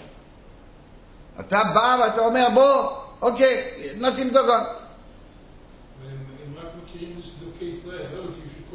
[1.40, 3.64] אתה בא ואתה אומר בוא, אוקיי,
[3.96, 4.62] נשים דוגון.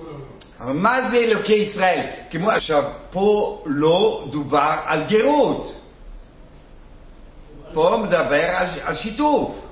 [0.06, 0.12] לא.
[0.60, 2.06] אבל מה זה אלוקי ישראל?
[2.30, 5.74] כמו עכשיו, פה לא דובר על גרות.
[7.72, 9.69] פה מדבר על, על שיתוף.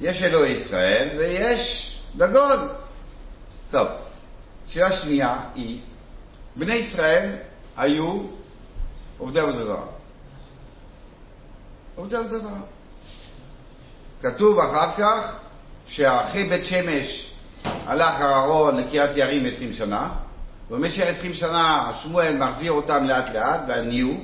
[0.00, 2.68] יש אלוהי ישראל ויש דגון.
[3.70, 3.88] טוב,
[4.66, 5.80] שאלה שנייה היא,
[6.56, 7.36] בני ישראל
[7.76, 8.22] היו
[9.18, 9.84] עובדי עבודה זרה.
[11.94, 12.60] עובדי עבודה זרה.
[14.22, 15.36] כתוב אחר כך
[15.86, 17.34] שאחרי בית שמש
[17.64, 20.10] הלך אהרון לקריית יערים 20 שנה,
[20.70, 24.14] ובמשך 20 שנה שמואל מחזיר אותם לאט לאט, והניעו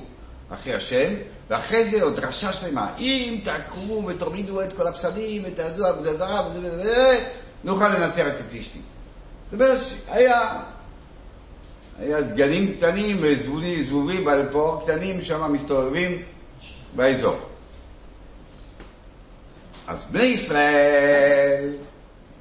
[0.50, 1.12] אחרי השם,
[1.50, 6.72] ואחרי זה עוד דרשה שלמה, אם תעקרו ותורידו את כל הפסלים ותעזו עבודה זרה וזה
[6.72, 7.24] וזה
[7.64, 8.82] נוכל לנצח את הפלישתים.
[9.50, 10.60] זאת אומרת, היה,
[11.98, 16.22] היה דגנים קטנים וזבובים בעל פה קטנים שם מסתובבים
[16.96, 17.36] באזור.
[19.86, 21.70] אז בני ישראל,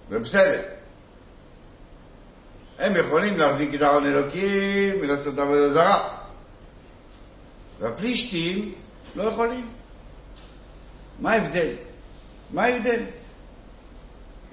[0.09, 0.61] ובסדר,
[2.79, 6.09] הם יכולים להחזיק את ארון אלוקים ולעשות עבודה זרה.
[7.79, 8.73] והפלישתים
[9.15, 9.69] לא יכולים.
[11.19, 11.75] מה ההבדל?
[12.51, 13.05] מה ההבדל?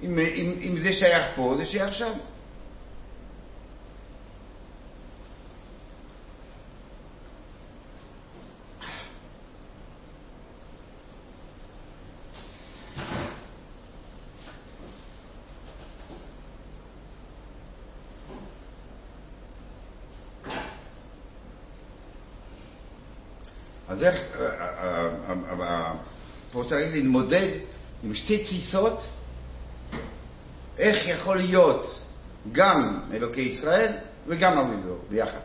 [0.03, 2.13] אם, אם, אם זה שייך פה, זה שייך שם.
[23.91, 25.93] אז איך, אה, אה, אה, אה,
[26.51, 27.47] פה צריך להתמודד
[28.03, 29.01] עם שתי תפיסות,
[30.77, 31.99] איך יכול להיות
[32.51, 33.91] גם אלוקי ישראל
[34.27, 35.39] וגם אביזור ביחד.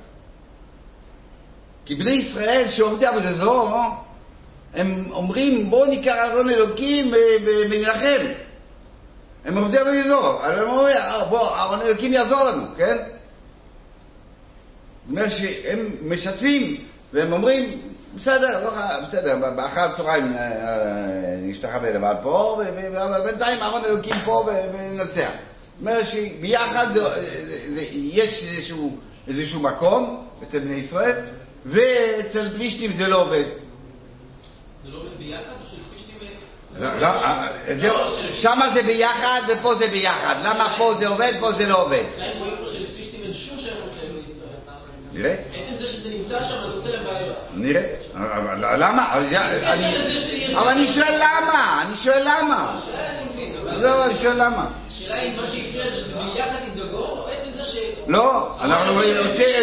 [1.84, 3.70] כי בני ישראל שעובדי עבודה זו,
[4.74, 7.12] הם אומרים בואו ניקח ארון אלוקים
[7.46, 8.26] ונילחם.
[9.44, 10.96] הם עובדי עבודה זו, אבל הם אומרים
[11.30, 12.96] בוא ארון אלוקים יעזור לנו, כן?
[12.96, 16.76] זאת אומרת שהם משתפים
[17.12, 17.80] והם אומרים
[18.16, 22.62] בסדר, לא חייב, בסדר, באחר הצהריים אה, אה, נשתחווה לבד פה,
[23.06, 25.16] אבל בינתיים ארון אלוקים פה וננצח.
[25.18, 26.86] זאת אומרת שביחד
[27.92, 28.98] יש איזשהו,
[29.28, 31.14] איזשהו מקום אצל בני ישראל,
[31.66, 33.44] ואצל פלישתים זה לא עובד.
[34.84, 35.42] זה לא עובד ביחד?
[35.50, 35.66] או.
[36.78, 37.48] לא, לא, אה,
[38.34, 40.34] שמה זה ביחד ופה זה ביחד.
[40.44, 42.04] למה פה זה עובד, פה זה לא עובד?
[42.16, 44.48] אולי רואים פה שלפלישתים אין שום שייכות לאלוהי ישראל.
[45.16, 47.36] נראה, עצם זה שזה נמצא שם, זה עושה להם בעיות.
[47.54, 47.82] נראה.
[48.14, 49.12] אבל למה?
[49.12, 49.24] אבל
[50.68, 52.80] אני- שואל למה, אני שואל למה.
[53.34, 53.82] אני אבל...
[53.82, 54.66] לא, אני שואל למה.
[54.88, 57.76] השאלה אם מה שהקריאה זה שזה ביחד עם דגון, או עצם זה ש...
[58.08, 59.18] לא, אנחנו הוציאו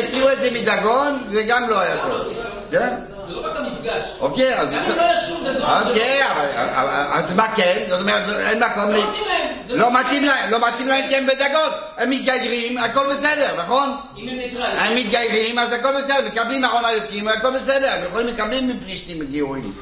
[0.05, 2.33] הוציאו את זה מדגון, זה גם לא היה טוב.
[2.71, 2.93] כן?
[3.33, 4.03] זה לא רק המפגש.
[4.19, 4.67] אוקיי, אז...
[4.69, 5.61] גם אם לא היה שום דגון...
[5.87, 7.85] אוקיי, אבל- אבל- אז מה כן?
[7.89, 9.03] זאת אומרת, אין מקום לא ל...
[9.07, 9.55] מתאים להם.
[9.67, 11.69] זה לא מתאים להם, לא מתאים להם כי הם בדגון.
[11.97, 13.97] הם מתגיירים, הכל בסדר, נכון?
[14.17, 14.77] אם הם ניטרלים.
[14.77, 19.73] הם מתגיירים, אז הכל בסדר, מקבלים ארון אלוקים, הכל בסדר, הם יכולים לקבלים מפלישתים גיורים.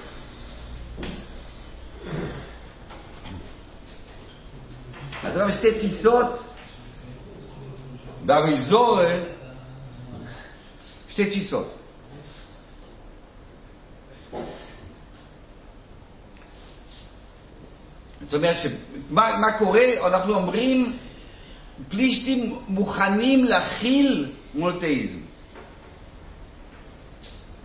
[5.24, 6.44] עכשיו שתי טיסות
[8.26, 9.00] באריזור,
[11.10, 11.81] שתי טיסות.
[18.22, 20.08] זאת אומרת, שמה, מה קורה?
[20.08, 20.98] אנחנו אומרים,
[21.90, 25.20] פלישתים מוכנים להכיל מונותאיזם.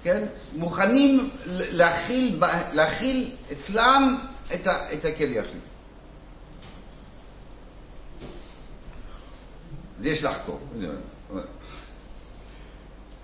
[0.03, 0.27] כן?
[0.53, 4.19] מוכנים להכיל, להכיל אצלם
[4.55, 5.61] את, ה, את הכלי יחיד.
[10.01, 10.61] זה יש לחקור.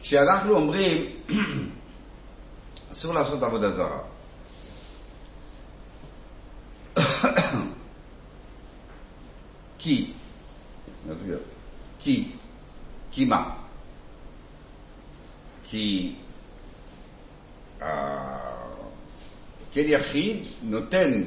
[0.01, 1.05] כשאנחנו אומרים,
[2.93, 4.01] אסור לעשות עבודה זרה.
[9.79, 10.13] כי,
[11.07, 11.39] נסביר,
[11.99, 12.33] כי,
[13.11, 13.55] כי מה?
[15.69, 16.15] כי
[19.73, 21.23] כל יחיד נותן,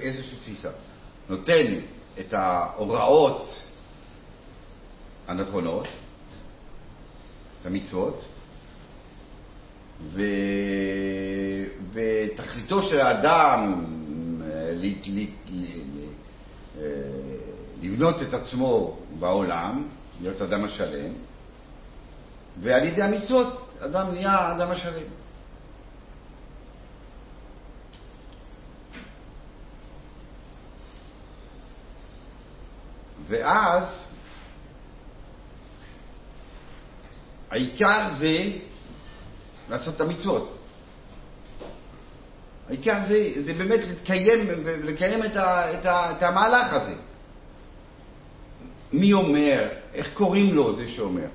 [0.00, 0.70] איזושהי תפיסה,
[1.28, 1.74] נותן
[2.20, 3.48] את ההוראות
[5.26, 5.86] הנכונות,
[7.60, 8.24] את המצוות,
[10.02, 10.22] ו...
[11.92, 13.84] ותכליתו של האדם
[14.74, 14.86] ל...
[15.06, 15.26] ל...
[15.50, 15.64] ל...
[17.82, 19.88] לבנות את עצמו בעולם,
[20.20, 21.12] להיות אדם השלם,
[22.60, 25.06] ועל ידי המצוות אדם נהיה אדם השלם.
[33.28, 33.84] ואז
[37.50, 38.50] העיקר זה
[39.70, 40.58] לעשות את המצוות.
[42.68, 46.94] העיקר זה, זה באמת לקיים, לקיים את, ה, את, ה, את המהלך הזה.
[48.92, 49.68] מי אומר?
[49.94, 51.26] איך קוראים לו זה שאומר?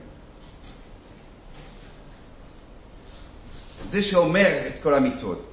[3.91, 5.50] זה שאומר את כל המצוות,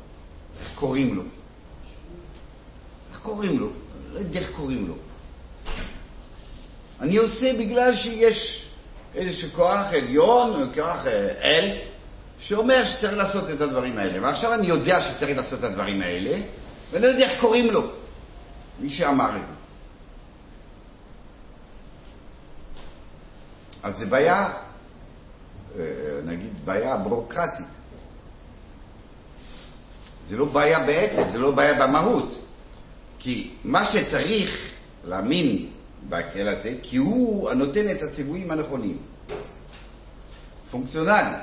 [0.60, 1.22] איך קוראים לו?
[3.10, 3.68] איך קוראים לו?
[4.12, 4.94] לא יודע איך קוראים לו.
[7.00, 8.66] אני עושה בגלל שיש
[9.14, 11.06] איזשהו כוח עליון, כוח
[11.42, 11.78] אל,
[12.40, 14.22] שאומר שצריך לעשות את הדברים האלה.
[14.22, 16.40] ועכשיו אני יודע שצריך לעשות את הדברים האלה,
[16.90, 17.90] ואני לא יודע איך קוראים לו,
[18.80, 19.54] מי שאמר את זה.
[23.82, 24.52] אז זה בעיה,
[26.24, 27.66] נגיד, בעיה ברוקרטית.
[30.28, 32.38] זה לא בעיה בעצם, זה לא בעיה במהות.
[33.18, 34.70] כי מה שצריך
[35.04, 35.66] להאמין
[36.08, 38.98] בהקהל הזה, כי הוא הנותן את הציוויים הנכונים.
[40.70, 41.36] פונקציונלי.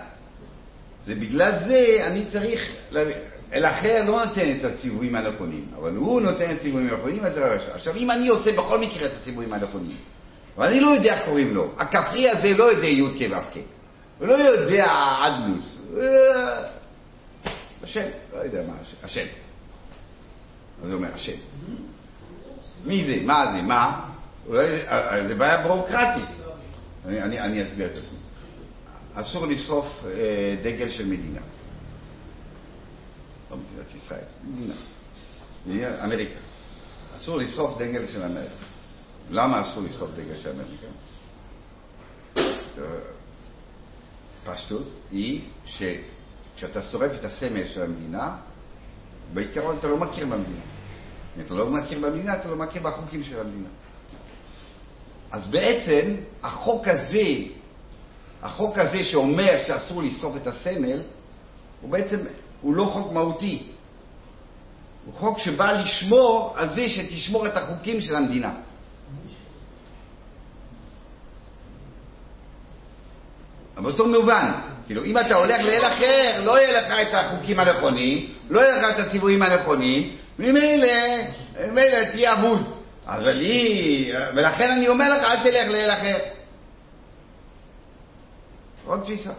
[1.08, 2.62] זה בגלל זה אני צריך,
[3.54, 7.34] אל אחר לא נותן את הציוויים הנכונים, אבל הוא נותן את הציוויים הנכונים, אז
[7.74, 9.98] עכשיו אם אני עושה בכל מקרה את הציוויים הנכונים,
[10.58, 13.58] אבל אני לא יודע איך קוראים לו, הכפרי הזה לא יודע י"ק ו"ק,
[14.20, 14.86] הוא לא יודע
[15.28, 15.82] אדנוס,
[17.84, 19.26] השם, לא יודע מה השם.
[20.84, 21.38] אז הוא אומר, השם.
[22.86, 23.18] מי זה?
[23.26, 23.62] מה זה?
[23.62, 24.10] מה?
[24.48, 24.68] אולי
[25.28, 26.30] זה בעיה ברוקרטית.
[27.06, 28.18] אני, אני, אני אסביר את עצמי.
[29.22, 31.42] אסור לשרוף אה, דגל של מדינה.
[33.52, 34.74] לא מדינת ישראל, מדינה.
[35.66, 36.40] מדינה אמריקה.
[37.18, 38.66] אסור לשרוף דגל של אמריקה.
[39.30, 40.88] למה אסור לשרוף דגל של אמריקה?
[44.46, 45.84] פשטות היא ש...
[46.56, 48.36] כשאתה שורף את הסמל של המדינה,
[49.34, 50.62] בעיקרון אתה לא מכיר במדינה.
[51.38, 53.68] אם אתה לא מכיר במדינה, אתה לא מכיר בחוקים של המדינה.
[55.32, 57.57] אז בעצם החוק הזה,
[58.44, 61.02] החוק הזה שאומר שאסור לשרוף את הסמל,
[61.82, 62.18] הוא בעצם,
[62.62, 63.64] הוא לא חוק מהותי.
[65.06, 68.54] הוא חוק שבא לשמור על זה שתשמור את החוקים של המדינה.
[73.78, 74.52] אבל באותו מובן,
[74.86, 79.00] כאילו, אם אתה הולך לאל אחר, לא יהיה לך את החוקים הנכונים, לא יהיה לך
[79.00, 80.88] את הציוויים הנכונים, ממילא,
[81.68, 82.74] ממילא תהיה אבוד.
[83.06, 86.18] אבל היא, ולכן אני אומר לך, אל תלך לאל אחר.
[88.88, 89.32] עוד תפיסה.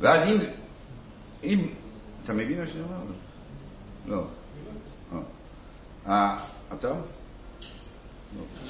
[0.00, 0.38] ואז אם,
[1.44, 1.68] אם,
[2.24, 2.96] אתה מבין מה שאני אומר?
[4.06, 4.24] לא.
[5.12, 5.20] לא.
[6.08, 6.38] אה,
[6.78, 6.88] אתה?
[6.88, 6.94] לא.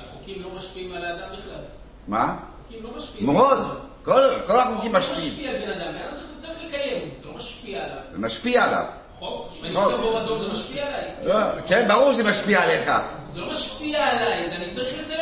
[0.01, 1.65] החוקים לא משפיעים על האדם בכלל.
[2.09, 2.37] מה?
[2.61, 3.27] החוקים לא משפיעים.
[3.27, 3.59] מאוד.
[4.05, 5.33] כל, החוקים משפיעים.
[5.33, 8.03] משפיע על בן אדם, בן אדם צריך לקיים, זה לא משפיע עליו.
[8.13, 8.85] זה משפיע עליו.
[9.19, 9.53] חוק?
[9.63, 11.15] אני עושה בור אדום זה משפיע עליי?
[11.23, 12.91] לא, כן, ברור שזה משפיע עליך.
[13.33, 15.22] זה לא משפיע עליי, אני צריך את זה.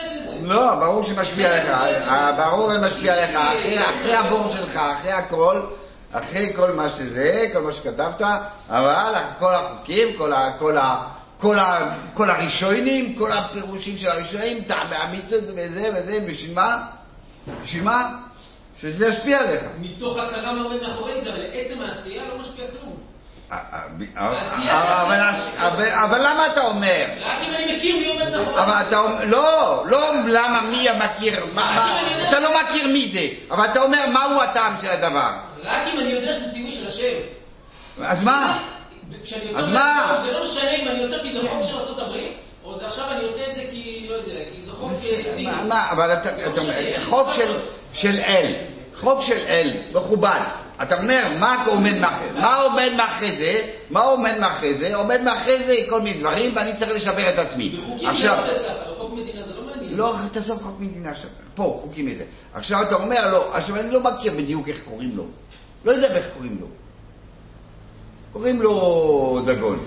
[0.51, 1.69] לא, ברור שמשפיע עליך.
[2.37, 3.39] ברור שזה משפיע עליך.
[3.85, 5.61] אחרי הבור שלך, אחרי הכל,
[6.13, 8.23] אחרי כל מה שזה, כל מה שכתבת,
[8.69, 10.09] אבל כל החוקים,
[12.15, 16.87] כל הראשונים, כל הפירושים של הראשונים, המצוות וזה וזה, בשביל מה?
[17.63, 18.19] בשביל מה?
[18.81, 19.63] שזה ישפיע עליך.
[19.81, 23.10] מתוך הכרה מה עומד מאחורי זה, אבל עצם העשייה לא משפיע כלום.
[25.95, 27.05] אבל, למה אתה אומר?
[27.21, 28.59] רק אם אני מכיר מי עומד נכון.
[28.59, 33.55] אבל אתה אומר, לא, לא למה מי מכיר, מה, מה, אתה לא מכיר מי זה,
[33.55, 35.31] אבל אתה אומר מהו הטעם של הדבר.
[35.65, 37.17] רק אם אני יודע שזה ציווי של השם.
[38.03, 38.59] אז מה?
[39.55, 40.19] אז מה?
[40.27, 42.33] זה לא משנה אם אני יוצא כי זה חוק של ארצות הברית,
[42.65, 45.47] או זה עכשיו אני עושה את זה כי, לא יודע, כי זה חוק סיני.
[45.69, 46.75] מה, אבל אתה, אומר,
[47.11, 47.59] חוק של,
[47.93, 48.55] של אל,
[49.01, 50.41] חוק של אל, מכובד.
[50.83, 53.73] אתה אומר, מה עומד מאחורי מה עומד מאחורי זה?
[53.91, 54.97] מה עומד מאחורי זה?
[54.97, 57.81] עומד מאחורי זה כל מיני דברים, ואני צריך לשפר את עצמי.
[58.05, 58.53] עכשיו, זה
[58.87, 59.61] לא עובד זה לא.
[59.97, 61.31] לא, תעזוב חוק מדינה עכשיו.
[61.55, 62.25] פה, חוקים מזה.
[62.55, 65.25] עכשיו אתה אומר, לא, עכשיו אני לא מכיר בדיוק איך קוראים לו.
[65.85, 66.67] לא יודע איך קוראים לו.
[68.33, 69.87] קוראים לו דגון.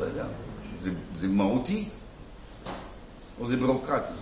[0.00, 0.24] לא יודע,
[0.82, 1.88] זה, זה מהותי
[3.40, 4.12] או זה בירוקרטי?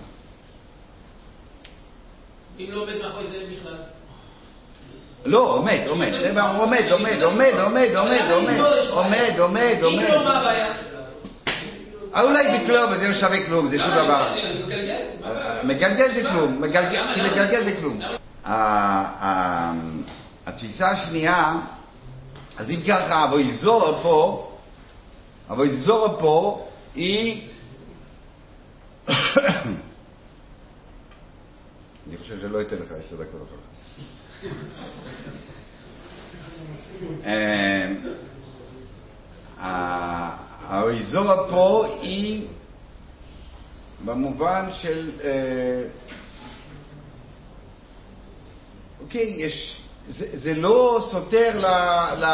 [2.58, 3.76] אם לא עומד מאחורי זה בכלל.
[5.24, 7.90] לא, עומד, עומד, עומד, עומד, עומד, עומד, עומד,
[8.90, 10.04] עומד, עומד, לא, עומד.
[12.14, 12.44] אה, אולי
[12.84, 14.28] אבל זה לא שווה כלום, זה שום דבר.
[14.32, 15.02] אני מגלגל.
[15.64, 17.14] מגלגל זה כלום, מגלגל?
[17.14, 18.00] כי לגלגל זה כלום.
[18.44, 18.54] ה-
[19.24, 19.72] ה-
[20.46, 21.54] התפיסה השנייה,
[22.58, 24.48] אז אם ככה, אבויזורה פה,
[25.50, 27.48] אבויזורה פה היא...
[32.08, 33.71] אני חושב שלא אתן לך עשר דקות אחר כך.
[37.24, 37.88] אה,
[39.60, 40.36] ה-
[40.68, 42.46] האזורה פה היא
[44.04, 45.10] במובן של...
[45.24, 45.82] אה,
[49.00, 49.82] אוקיי, יש...
[50.08, 51.66] זה, זה לא סותר ל,
[52.24, 52.26] ל,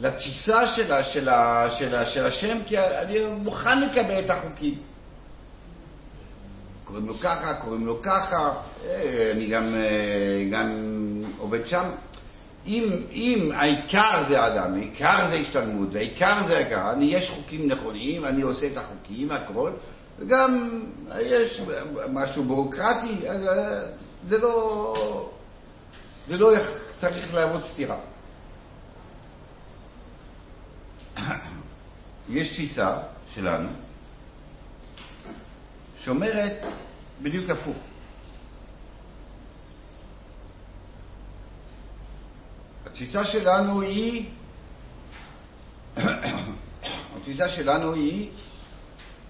[0.00, 4.78] לתפיסה שלה, של, ה, של, ה, של השם, כי אני מוכן לקבל את החוקים.
[6.90, 8.52] קוראים לו ככה, קוראים לו ככה,
[8.84, 10.72] אה, אני גם, אה, גם
[11.38, 11.84] עובד שם.
[12.66, 18.24] אם, אם העיקר זה האדם, העיקר זה השתלמות, והעיקר זה העיקר, אני, יש חוקים נכונים,
[18.24, 19.70] אני עושה את החוקים, הכל,
[20.18, 20.80] וגם
[21.20, 21.60] יש
[22.12, 23.82] משהו ביורוקרטי, אז אה,
[24.28, 25.30] זה לא,
[26.28, 26.52] זה לא
[27.00, 27.98] צריך להוות סתירה.
[32.28, 32.98] יש תפיסה
[33.34, 33.68] שלנו
[36.04, 36.64] שאומרת
[37.22, 37.76] בדיוק הפוך.
[42.86, 44.30] התפיסה שלנו היא,
[47.16, 48.30] התפיסה שלנו היא,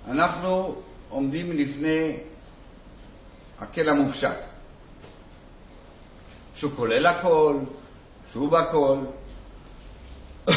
[0.09, 2.17] אנחנו עומדים לפני
[3.61, 4.39] הקל המופשט,
[6.55, 7.59] שהוא כולל הכל,
[8.33, 9.05] שהוא בהכל,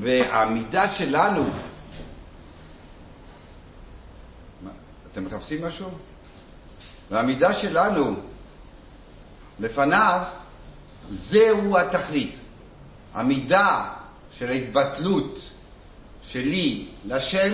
[0.00, 1.44] והעמידה שלנו,
[4.62, 4.70] מה,
[5.12, 5.88] אתם מחפשים משהו?
[7.10, 8.16] והעמידה שלנו
[9.58, 10.22] לפניו
[11.10, 12.34] זהו התכלית.
[13.14, 13.92] המידה
[14.32, 15.38] של ההתבטלות
[16.22, 17.52] שלי לשם,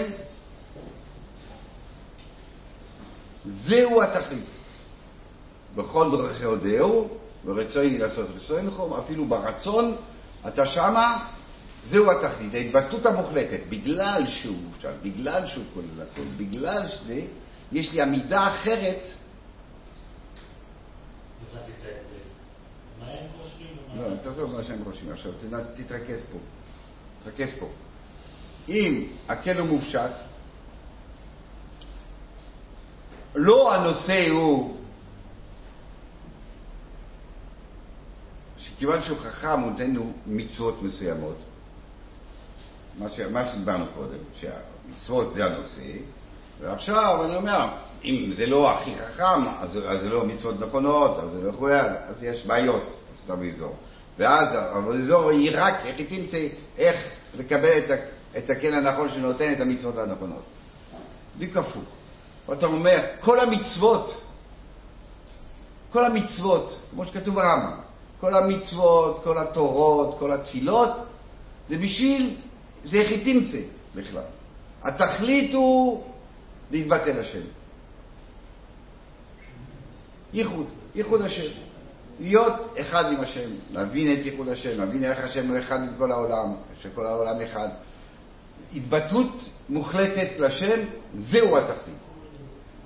[3.46, 4.44] זהו התכלית.
[5.76, 7.09] בכל דרכי הודהו,
[7.44, 9.96] ורצוני לעשות רצונכם, אפילו ברצון,
[10.48, 11.28] אתה שמה,
[11.88, 13.61] זהו התכלית, ההתבטלות המוחלטת.
[13.68, 17.20] בגלל שהוא מופשט, בגלל שהוא כולל הכל, בגלל שזה,
[17.72, 19.02] יש לי עמידה אחרת.
[23.96, 25.32] לא, תעזוב מה שהם חושבים עכשיו,
[25.76, 26.38] תתרכז פה.
[27.22, 27.68] תתרכז פה.
[28.68, 30.10] אם הכלא מופשט,
[33.34, 34.76] לא הנושא הוא
[38.58, 41.36] שכיוון שהוא חכם הוא נותן לנו מצוות מסוימות,
[42.98, 43.20] מה, ש...
[43.20, 45.82] מה שדיברנו קודם, שהמצוות זה הנושא,
[46.61, 47.68] ועכשיו אני אומר,
[48.04, 51.86] אם זה לא הכי חכם, אז, זה לא מצוות נכונות, אז זה לא יכול להיות,
[52.09, 53.76] אז יש בעיות, אז אתה באזור.
[54.18, 56.46] ואז האזור היא רק, איך היא תמצא,
[56.78, 56.96] איך
[57.38, 58.00] לקבל את,
[58.38, 60.42] את הכן הנכון שנותן את המצוות הנכונות.
[61.36, 61.84] בדיוק הפוך.
[62.48, 64.22] ואתה אומר, כל המצוות,
[65.92, 67.80] כל המצוות, כמו שכתוב ברמב"ם,
[68.20, 70.90] כל המצוות, כל התורות, כל התפילות,
[71.68, 72.36] זה בשביל,
[72.84, 73.59] זה איך היא תמצא
[73.94, 74.22] בכלל.
[74.82, 76.04] התכלית הוא
[76.70, 77.40] להתבטא לשם.
[80.32, 81.66] ייחוד, ייחוד השם.
[82.20, 86.12] להיות אחד עם השם, להבין את ייחוד השם, להבין איך השם הוא אחד עם כל
[86.12, 87.68] העולם, שכל העולם אחד.
[88.76, 90.80] התבטאות מוחלטת לשם,
[91.18, 91.96] זהו התכלית.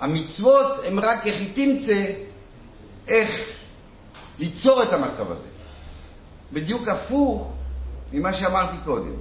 [0.00, 2.12] המצוות הן רק איך היא תמצא
[3.08, 3.30] איך
[4.38, 5.48] ליצור את המצב הזה.
[6.52, 7.52] בדיוק הפוך
[8.12, 9.14] ממה שאמרתי קודם.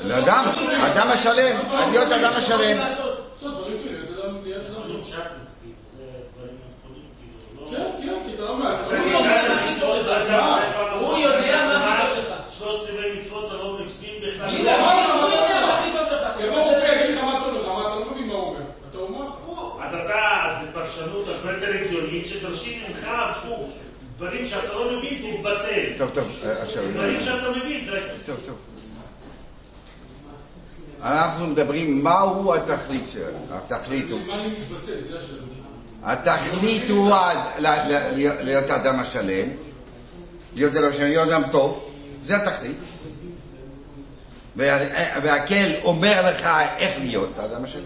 [0.00, 1.56] לאדם, לא אדם השלם,
[1.90, 2.78] להיות אדם השלם.
[11.00, 11.16] הוא
[18.90, 18.98] אתה
[19.82, 23.70] אז אתה, אז זו פרשנות הרבה יותר הגיונית שדרשים ממך הפוך.
[24.22, 25.98] דברים שאתה לא מבין, תתבטל.
[25.98, 26.82] טוב, טוב, אה, עכשיו...
[26.92, 28.00] דברים שאתה מבין, זה...
[28.26, 28.56] טוב, טוב.
[31.02, 33.38] אנחנו מדברים מהו התכלית שלנו.
[33.50, 34.20] התכלית הוא...
[36.02, 39.48] התכלית הוא ה- ל- ל- להיות- האדם השלם,
[40.54, 41.90] להיות אדם השלם, להיות אדם טוב,
[42.22, 42.76] זה התכלית.
[44.56, 44.78] וה-
[45.22, 46.48] והקל אומר לך
[46.78, 47.82] איך להיות האדם השלם.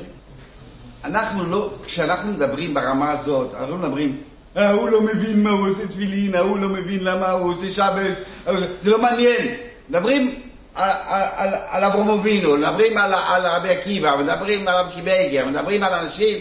[1.05, 4.22] אנחנו לא, כשאנחנו מדברים ברמה הזאת, אנחנו לא מדברים,
[4.57, 8.67] ההוא לא מבין מה הוא עושה תפילין, ההוא לא מבין למה הוא עושה שבס, לא-"
[8.83, 9.55] זה לא מעניין.
[9.91, 10.35] מדברים
[10.75, 16.39] על, אברהם אבינו, מדברים על, רבי עקיבא, מדברים על רבי קיבייגר, מדברים על אנשים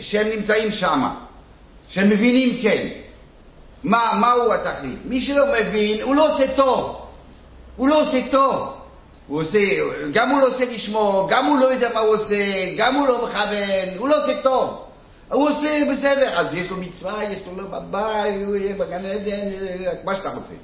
[0.00, 1.08] שהם נמצאים שם,
[1.88, 2.88] שהם מבינים כן.
[3.84, 4.98] מה, מהו התכלית?
[5.04, 7.06] מי שלא מבין, הוא לא עושה טוב.
[7.76, 8.74] הוא לא עושה טוב.
[9.26, 9.58] הוא עושה,
[10.12, 12.34] גם הוא לא עושה לשמו, גם הוא לא יודע מה הוא עושה,
[12.76, 14.84] גם הוא לא מכוון, הוא לא עושה טוב.
[15.32, 19.48] הוא עושה בסדר, אז יש לו מצווה, יש לו לא בבית, הוא יהיה בגן עדן,
[20.04, 20.54] מה שאתה רוצה.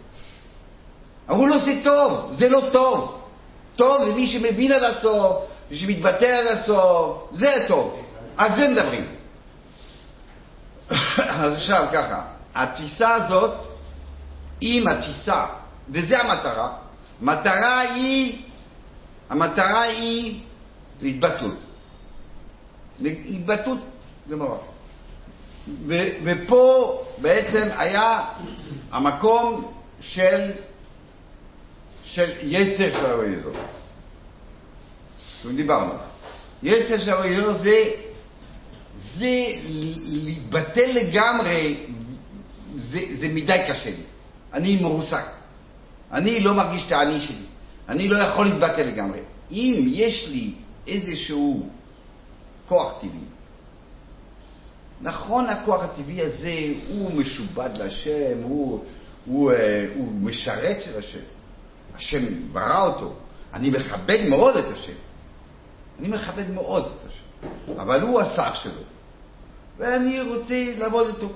[1.28, 3.20] אבל הוא לא עושה טוב, זה לא טוב.
[3.76, 5.36] טוב זה מי שמבין עד הסוף,
[5.70, 8.02] מי שמתבטא עד הסוף, זה טוב.
[8.36, 9.06] על זה מדברים.
[11.42, 12.22] אז עכשיו ככה,
[12.54, 13.54] התפיסה הזאת,
[14.62, 15.46] אם התפיסה,
[15.90, 16.72] וזה המטרה,
[17.20, 18.42] מטרה היא,
[19.30, 20.40] המטרה היא
[21.02, 21.56] התבטאות.
[23.04, 23.78] התבטאות
[24.30, 24.58] גמורה.
[25.86, 28.24] ו- ופה בעצם היה
[28.90, 30.50] המקום של,
[32.04, 33.50] של יצר של האויזו.
[35.56, 35.92] דיברנו.
[36.62, 37.90] יצר של האויזו זה,
[39.18, 39.44] זה
[40.04, 41.76] להתבטל לגמרי,
[42.76, 44.02] זה, זה מדי קשה לי.
[44.52, 45.24] אני מרוסק.
[46.12, 47.44] אני לא מרגיש את האני שלי.
[47.88, 49.20] אני לא יכול להתבטא לגמרי.
[49.50, 50.52] אם יש לי
[50.86, 51.68] איזשהו
[52.68, 53.20] כוח טבעי,
[55.00, 58.84] נכון הכוח הטבעי הזה הוא משובד להשם, הוא,
[59.26, 61.24] הוא, אה, הוא משרת של השם.
[61.94, 63.14] השם ברא אותו.
[63.54, 64.92] אני מכבד מאוד את השם.
[65.98, 67.80] אני מכבד מאוד את השם.
[67.80, 68.82] אבל הוא השר שלו.
[69.78, 71.28] ואני רוצה לעבוד איתו.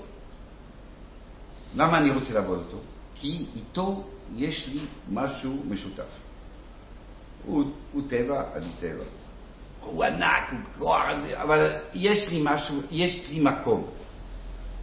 [1.76, 2.78] למה אני רוצה לעבוד איתו?
[3.14, 4.04] כי איתו
[4.36, 6.02] יש לי משהו משותף.
[7.46, 9.04] הוא, הוא טבע, אני טבע.
[9.85, 11.03] הוא ענק, הוא כוח,
[11.43, 13.87] אבל יש לי משהו, יש לי מקום.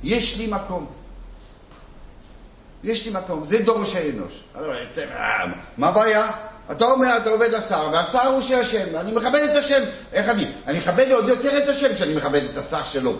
[0.04, 0.86] יש לי מקום.
[2.84, 4.43] יש לי מקום, זה דורש האנוש.
[5.78, 6.32] מה הבעיה?
[6.72, 9.84] אתה אומר, אתה עובד השר, והשר הוא של השם, ואני מכבד את השם.
[10.14, 10.52] איך אני?
[10.68, 13.14] אני מכבד עוד יותר את השם כשאני מכבד את השר שלו.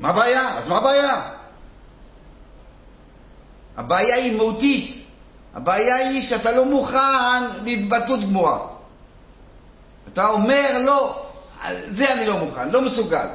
[0.00, 0.58] מה הבעיה?
[0.58, 1.30] אז מה הבעיה?
[3.76, 5.04] הבעיה היא מהותית.
[5.54, 8.71] הבעיה היא שאתה לא מוכן להתבטאות גמורה.
[10.12, 11.26] אתה אומר, לא,
[11.90, 13.26] זה אני לא מוכן, לא מסוגל.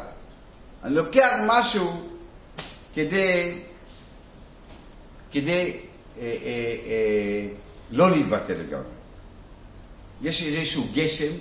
[0.84, 2.02] אני לוקח משהו
[2.94, 3.62] כדי,
[5.32, 5.78] כדי
[6.18, 6.28] אה, אה,
[6.86, 7.48] אה,
[7.92, 8.98] לא להתבטא לגמרי.
[10.22, 11.32] יש איזשהו גשם,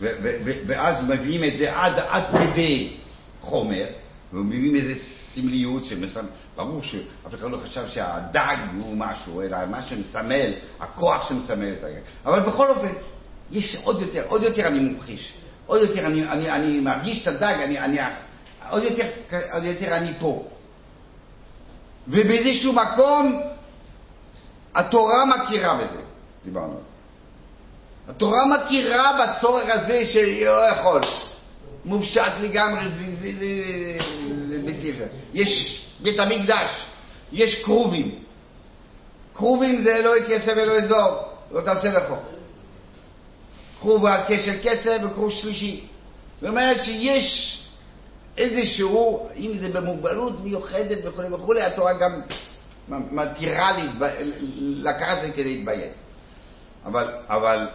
[0.00, 2.96] ו- ו- ו- ואז מביאים את זה עד, עד כדי
[3.40, 3.86] חומר,
[4.32, 5.00] ומביאים איזו
[5.34, 11.72] סמליות שמסמל, ברור שאף אחד לא חשב שהדג הוא משהו, אלא מה שמסמל, הכוח שמסמל
[11.72, 12.00] את הדג.
[12.24, 12.92] אבל בכל אופן,
[13.52, 15.32] יש עוד יותר, עוד יותר אני ממחיש,
[15.66, 17.98] עוד יותר אני, אני, אני מרגיש את הדג, אני, אני,
[18.70, 19.06] עוד, יותר,
[19.52, 20.44] עוד יותר אני פה.
[22.08, 23.40] ובאיזשהו מקום
[24.74, 26.00] התורה מכירה בזה,
[26.44, 26.80] דיברנו.
[28.08, 31.00] התורה מכירה בצורך הזה שלא יכול.
[31.84, 33.32] מופשט לגמרי, זה, זה,
[34.48, 35.06] זה, בלתי אפשרי.
[35.34, 36.86] יש בית המקדש,
[37.32, 38.14] יש כרובים.
[39.34, 41.22] כרובים זה אלוהי כסף ואלוהי זוהר,
[41.52, 41.92] לא תעשה
[43.82, 43.98] לכו.
[43.98, 44.06] כרוב
[44.44, 45.80] של כסף וכרוב שלישי.
[46.40, 47.58] זאת אומרת שיש
[48.38, 52.20] איזשהו, אם זה במוגבלות מיוחדת וכו' וכו', התורה גם
[52.88, 53.88] מתירה לי
[54.58, 55.92] לקחת את זה כדי להתביית.
[56.84, 57.68] אבל, אבל,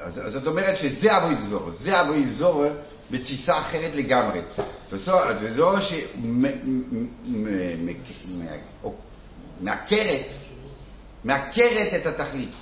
[0.00, 2.64] אז, אז זאת אומרת שזה אבו יזור, זה אבו יזור
[3.10, 4.40] בתפיסה אחרת לגמרי.
[5.40, 5.72] וזו
[9.60, 10.26] שמעקרת,
[11.24, 12.52] מעקרת את התכלית.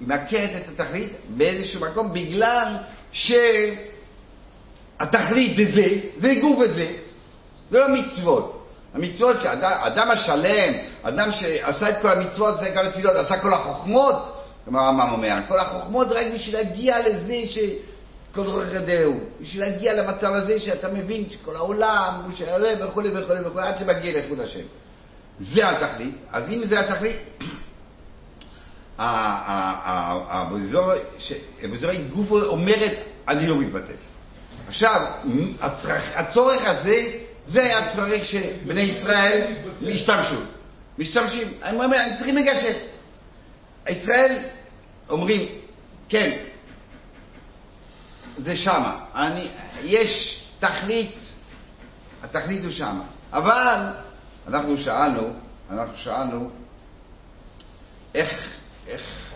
[0.00, 2.76] היא מעקרת את התכלית באיזשהו מקום בגלל
[5.00, 6.92] שהתכלית זה זה, זה גוף וזה,
[7.70, 8.60] זה לא מצוות.
[8.94, 14.80] המצוות שאדם השלם, אדם שעשה את כל המצוות, עשה כל התפילות, עשה כל החוכמות, כלומר
[14.80, 20.60] הרמב"ם אומר, כל החוכמות רק בשביל להגיע לזה שכל רוח ידעו, בשביל להגיע למצב הזה
[20.60, 24.64] שאתה מבין שכל העולם הוא שעולה וכו' וכו' וכו', עד שמגיע לאיכות השם.
[25.40, 27.16] זה התכלית, אז אם זה התכלית,
[31.62, 33.94] הבוזרי גוף אומרת, אני לא מתבטל.
[34.68, 35.06] עכשיו,
[36.14, 37.12] הצורך, הזה,
[37.46, 39.54] זה הצורך שבני ישראל
[39.94, 40.40] השתמשו.
[40.98, 42.76] משתמשים, הם אומרים, הם צריכים לגשת.
[43.88, 44.38] ישראל
[45.08, 45.48] אומרים,
[46.08, 46.38] כן,
[48.38, 49.04] זה שמה.
[49.14, 49.48] אני,
[49.82, 51.18] יש תכלית,
[52.22, 53.02] התכלית הוא שמה.
[53.32, 53.86] אבל
[54.48, 55.32] אנחנו שאלנו,
[55.70, 56.50] אנחנו שאלנו
[58.14, 59.32] איך, איך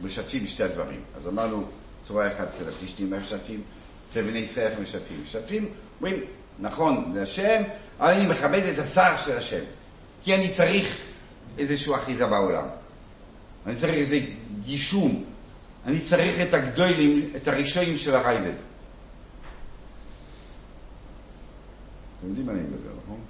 [0.00, 1.00] משתפים שתי הדברים.
[1.16, 1.64] אז אמרנו,
[2.04, 3.62] צורה אחת אצל הפלישתים, משתפים,
[4.10, 5.22] אצל בני ישראל איך משתפים.
[5.24, 5.68] משתפים,
[6.00, 6.24] אומרים,
[6.58, 7.62] נכון, זה השם,
[8.00, 9.64] אבל אני מכבד את השר של השם.
[10.22, 10.96] כי אני צריך
[11.58, 12.66] איזושהי אחיזה בעולם.
[13.66, 14.20] אני צריך איזה
[14.64, 15.24] גישום.
[15.86, 18.54] אני צריך את הגדולים, את הראשונים של הרייבד.
[22.18, 23.20] אתם יודעים מה אני מדבר, נכון?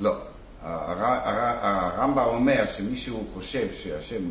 [0.00, 0.31] לא.
[0.62, 4.22] הרמב"ם אומר שמישהו חושב שהשם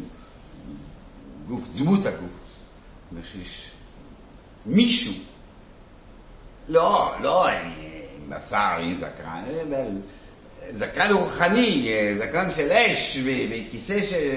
[1.48, 2.62] גוף, דמות הגוף,
[3.32, 3.72] שיש
[4.66, 5.14] מישהו,
[6.70, 7.72] לא, לא עם
[8.30, 9.88] בשר, עם זקן, אבל
[10.78, 11.88] זקן רוחני,
[12.20, 13.18] זקן של אש,
[13.50, 14.36] וכיסא של,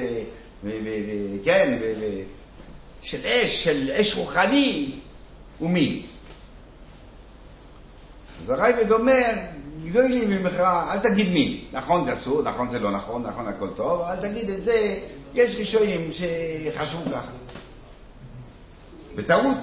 [1.44, 1.78] כן,
[3.02, 4.92] של אש, של אש רוחני,
[5.60, 6.06] ומי?
[8.42, 9.32] אז הרייבד אומר,
[9.84, 11.64] גדולים ממך, אל תגיד מי.
[11.72, 14.98] נכון זה אסור, נכון זה לא נכון, נכון הכל טוב, אל תגיד את זה,
[15.34, 17.32] יש ראשונים שחשבו ככה.
[19.16, 19.58] בטעות,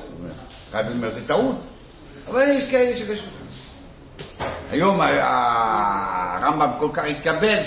[0.74, 1.66] הרייבד אומר, זה טעות,
[2.28, 3.42] אבל יש כאלה שחשבו ככה.
[4.72, 7.58] היום הרמב"ם כל כך התקבל,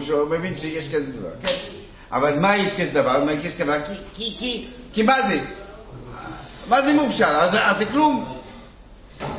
[0.00, 1.54] שהוא מבין שיש כזה דבר, כן?
[2.12, 3.24] אבל מה יש כזה דבר?
[3.24, 3.78] מה יש כזה דבר?
[4.14, 5.40] כי, כי, כי, מה זה?
[6.68, 7.22] מה זה מופשט?
[7.22, 8.38] אז זה כלום.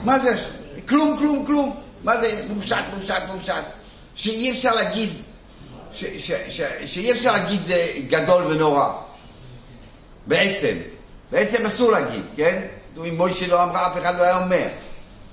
[0.03, 0.43] מה זה?
[0.89, 1.82] כלום, כלום, כלום.
[2.03, 3.63] מה זה מופשט, מופשט, מופשט?
[4.15, 5.09] שאי אפשר להגיד,
[6.85, 7.61] שאי אפשר להגיד
[8.09, 8.91] גדול ונורא.
[10.27, 10.77] בעצם.
[11.31, 12.67] בעצם אסור להגיד, כן?
[12.97, 14.67] אם מוישה לא אמרה, אף אחד לא היה אומר.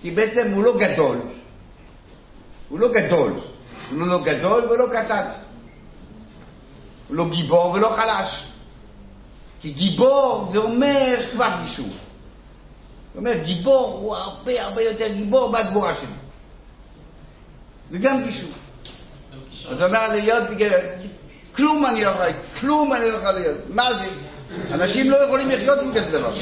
[0.03, 1.19] כי בעצם הוא לא גדול.
[2.69, 3.33] הוא לא גדול.
[3.91, 5.25] הוא לא גדול ולא קטן.
[7.09, 8.45] הוא לא גיבור ולא חלש.
[9.61, 11.85] כי גיבור זה אומר כבר מישהו.
[11.85, 16.30] זאת אומרת, גיבור הוא הרבה הרבה יותר גיבור מהגבורה שלי.
[17.91, 18.51] זה גם גישור.
[19.69, 20.49] אז הוא אומר להיות,
[21.57, 22.27] כלום אני לא יכול,
[22.61, 23.57] כלום אני לא יכול להיות.
[23.69, 24.09] מה זה?
[24.71, 26.35] אנשים לא יכולים לחיות עם כזה דבר.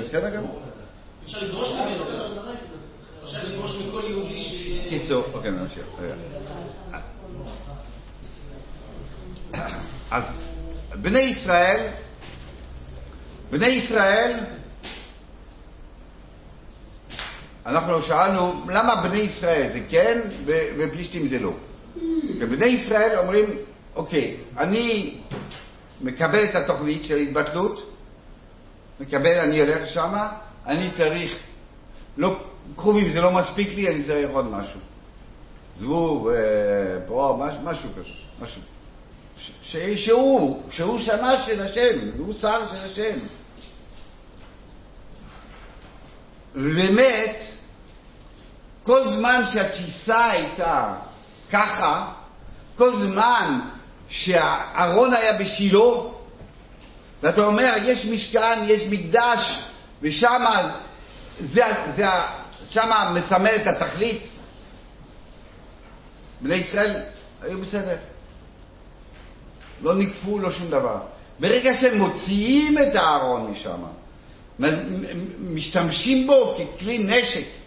[0.00, 0.62] בסדר גמור.
[1.24, 2.04] אפשר לדרוש ממנו.
[3.24, 4.88] אפשר לדרוש מכל יהודי ש...
[4.88, 5.84] קיצור, אוקיי, נמשיך.
[10.10, 10.24] אז
[10.94, 11.86] בני ישראל,
[13.50, 14.40] בני ישראל,
[17.68, 20.20] אנחנו שאלנו למה בני ישראל זה כן
[20.78, 21.52] ופלישתים זה לא.
[22.38, 23.44] ובני ישראל אומרים,
[23.96, 25.14] אוקיי, אני
[26.00, 27.92] מקבל את התוכנית של התבטלות,
[29.00, 30.32] מקבל, אני הולך שמה,
[30.66, 31.38] אני צריך,
[32.16, 32.36] לא,
[32.76, 34.80] קרובים זה לא מספיק לי, אני צריך עוד משהו.
[35.76, 36.28] זבוב,
[37.06, 38.08] פה, משהו כזה,
[38.42, 38.62] משהו.
[39.96, 43.18] שהוא, שהוא שמה של השם, הוא שר של השם.
[46.54, 47.57] ובאמת,
[48.88, 50.94] כל זמן שהתפיסה הייתה
[51.52, 52.12] ככה,
[52.76, 53.60] כל זמן
[54.08, 55.88] שהארון היה בשילה,
[57.22, 59.62] ואתה אומר, יש משכן, יש מקדש,
[60.02, 60.44] ושם
[61.40, 61.62] זה,
[61.96, 62.06] זה,
[62.70, 64.22] שמה מסמל את התכלית,
[66.40, 66.94] בני ישראל
[67.42, 67.96] היו בסדר.
[69.82, 70.98] לא נקפו, לא שום דבר.
[71.40, 73.82] ברגע שהם מוציאים את הארון משם,
[75.40, 77.57] משתמשים בו ככלי נשק,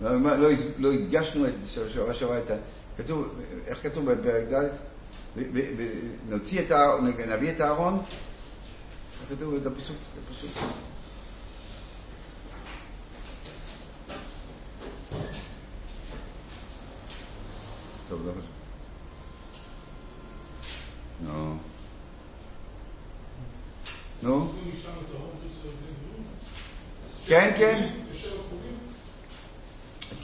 [0.00, 0.36] לא,
[0.78, 1.54] לא, הדגשנו את
[1.88, 2.54] שבוע שעבר את ה...
[2.96, 4.68] כתוב, איך כתוב בפרק ד'?
[6.28, 8.02] נוציא את הארון, נביא את הארון,
[9.30, 9.96] כתוב את הפסוק?
[10.28, 10.50] הפסוק.
[18.08, 18.54] טוב, לא חשוב.
[21.20, 21.56] נו.
[24.22, 24.52] נו?
[27.26, 28.03] כן, כן.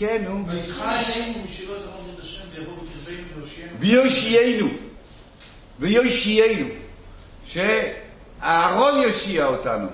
[0.00, 0.46] כן, נו.
[3.78, 4.68] ויושיענו.
[5.78, 6.66] ויושיענו.
[7.44, 9.88] שאהרון יושיע אותנו.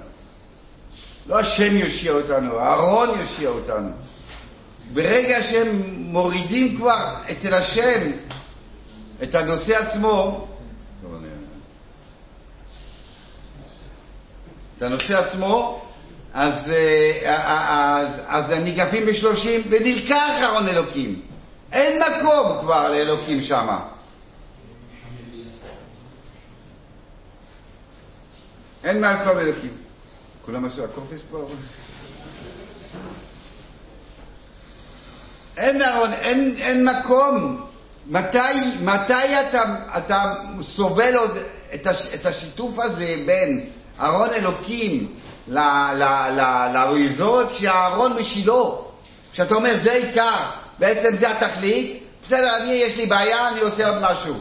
[1.26, 3.90] לא השם יושיע אותנו, אהרון יושיע אותנו.
[4.92, 8.10] ברגע שהם מורידים כבר אצל השם
[9.22, 10.48] את הנושא עצמו,
[14.76, 15.85] את הנושא עצמו,
[16.36, 21.20] אז, אה, אז, אז ניגפים בשלושים ונלקח ארון אלוקים.
[21.72, 23.80] אין מקום כבר לאלוקים שמה.
[28.84, 29.72] אין מקום לאלוקים.
[30.44, 31.48] כולם עשו הקופס פה?
[35.56, 37.66] אין ארון, אין, אין מקום.
[38.06, 38.38] מתי,
[38.80, 41.30] מתי אתה, אתה סובל עוד
[41.74, 43.70] את, הש, את השיתוף הזה בין
[44.00, 45.14] ארון אלוקים
[45.48, 48.84] לאריזות כשהארון בשילו?
[49.32, 50.44] כשאתה אומר זה עיקר,
[50.78, 54.34] בעצם זה התכלית, בסדר, אני יש לי בעיה, אני עושה עוד משהו.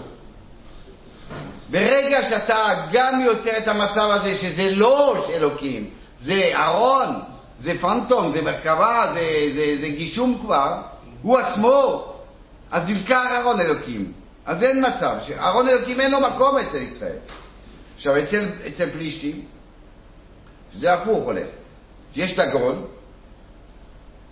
[1.70, 5.90] ברגע שאתה גם יוצר את המצב הזה שזה לא אלוקים,
[6.20, 7.22] זה ארון,
[7.60, 10.82] זה פנטום, זה מרכבה, זה, זה, זה גישום כבר,
[11.22, 12.06] הוא עצמו,
[12.72, 14.12] אז נלקח ארון אלוקים.
[14.46, 17.18] אז אין מצב, ארון אלוקים אין לו מקום אצל ישראל.
[17.96, 19.42] עכשיו, אצל, אצל פלישתים,
[20.80, 21.48] זה הפוך הולך.
[22.16, 22.86] יש דגון,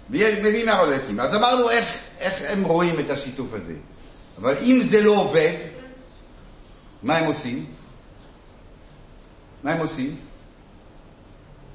[0.10, 1.20] ומביאים ארון אלוקים.
[1.20, 1.90] אז אמרנו איך,
[2.20, 3.76] איך הם רואים את השיתוף הזה.
[4.38, 5.58] אבל אם זה לא עובד,
[7.04, 7.66] מה הם עושים?
[9.64, 10.16] מה הם עושים?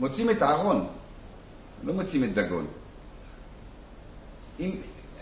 [0.00, 0.86] מוצאים את הארון,
[1.84, 2.66] לא מוצאים את דגון.
[4.60, 4.70] אם,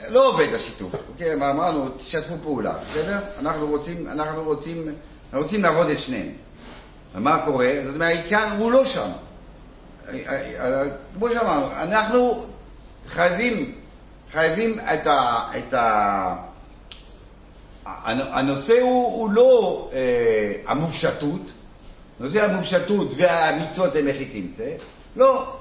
[0.09, 1.35] לא עובד השיתוף, אוקיי?
[1.35, 3.19] אמרנו, תשתפו פעולה, בסדר?
[3.39, 4.89] אנחנו רוצים, אנחנו רוצים,
[5.29, 6.33] אנחנו רוצים לעבוד את שניהם.
[7.15, 7.73] ומה קורה?
[7.85, 9.11] זאת אומרת, העיקר הוא לא שם.
[11.15, 12.47] כמו שאמרנו, אנחנו
[13.09, 13.75] חייבים,
[14.33, 15.43] חייבים את ה...
[15.59, 16.35] את ה
[18.09, 21.41] הנושא הוא, הוא לא אה, המופשטות,
[22.21, 24.71] נושא המופשטות והמצוות הם איך היא תמצא,
[25.17, 25.57] לא.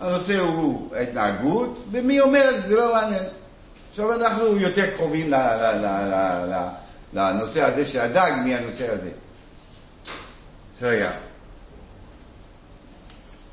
[0.00, 3.24] הנושא הוא ההתנהגות, ומי אומר את זה, זה לא מעניין.
[3.90, 5.32] עכשיו אנחנו יותר קרובים
[7.12, 9.10] לנושא הזה של הדג מהנושא הזה.
[10.82, 11.10] רגע.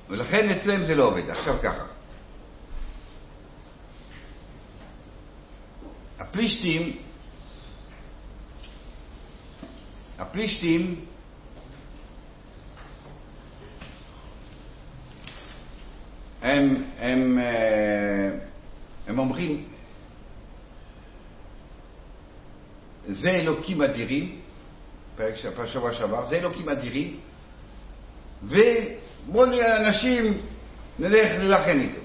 [0.10, 1.30] ולכן אצלם זה לא עובד.
[1.30, 1.86] עכשיו ככה.
[6.20, 6.98] הפלישתים,
[10.20, 11.06] הפלישתים
[16.42, 18.30] הם, הם, אה,
[19.08, 19.66] הם אומרים,
[23.08, 24.42] זה אלוקים אדירים,
[25.16, 25.36] פרק
[25.66, 27.20] שבוע שעבר, זה אלוקים אדירים,
[28.44, 30.42] ובואו נראה אנשים,
[31.00, 32.02] נלך ללחם איתו.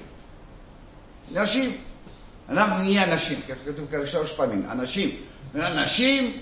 [1.36, 1.76] אנשים,
[2.48, 5.16] אנחנו נהיה אנשים, ככה כתוב כאן שלוש פעמים, אנשים,
[5.54, 6.36] אנשים,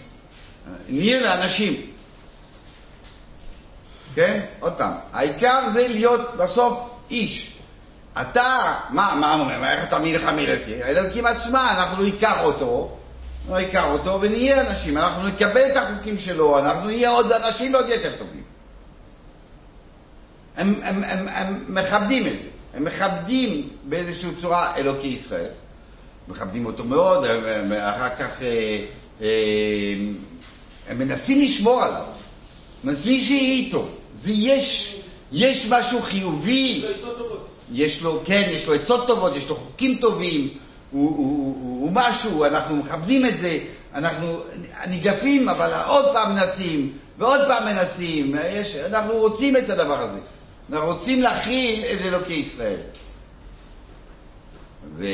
[0.89, 1.82] נהיה לאנשים.
[4.14, 4.41] כן?
[4.61, 7.55] עוד פעם, העיקר זה להיות בסוף איש.
[8.20, 10.82] אתה, מה, מה אומר, איך אתה מלחם אלוקי?
[10.82, 12.99] האלוקים עצמה, אנחנו ניקח אותו,
[13.49, 18.16] ניקח אותו ונהיה אנשים, אנחנו נקבל את החוקים שלו, אנחנו נהיה עוד אנשים עוד יותר
[18.18, 18.47] טובים.
[20.59, 25.50] הם, הם, הם, הם מכבדים את זה, הם מכבדים באיזושהי צורה אלוקי ישראל,
[26.28, 28.84] מכבדים אותו מאוד, הם, הם, אחר כך אה,
[29.22, 29.28] אה,
[30.88, 32.04] הם מנסים לשמור עליו,
[32.84, 33.88] מנסים שיהיה איתו,
[34.22, 34.96] זה יש,
[35.32, 36.84] יש משהו חיובי.
[37.72, 40.48] יש לו, כן, יש לו עצות טובות, יש לו חוקים טובים,
[40.90, 43.59] הוא, הוא, הוא, הוא משהו, אנחנו מכבדים את זה,
[43.94, 44.40] אנחנו
[44.86, 50.18] ניגפים, אבל עוד פעם מנסים, ועוד פעם מנסים, יש, אנחנו רוצים את הדבר הזה.
[50.76, 52.80] רוצים להכיל את אלוקי ישראל.
[54.96, 55.06] ו,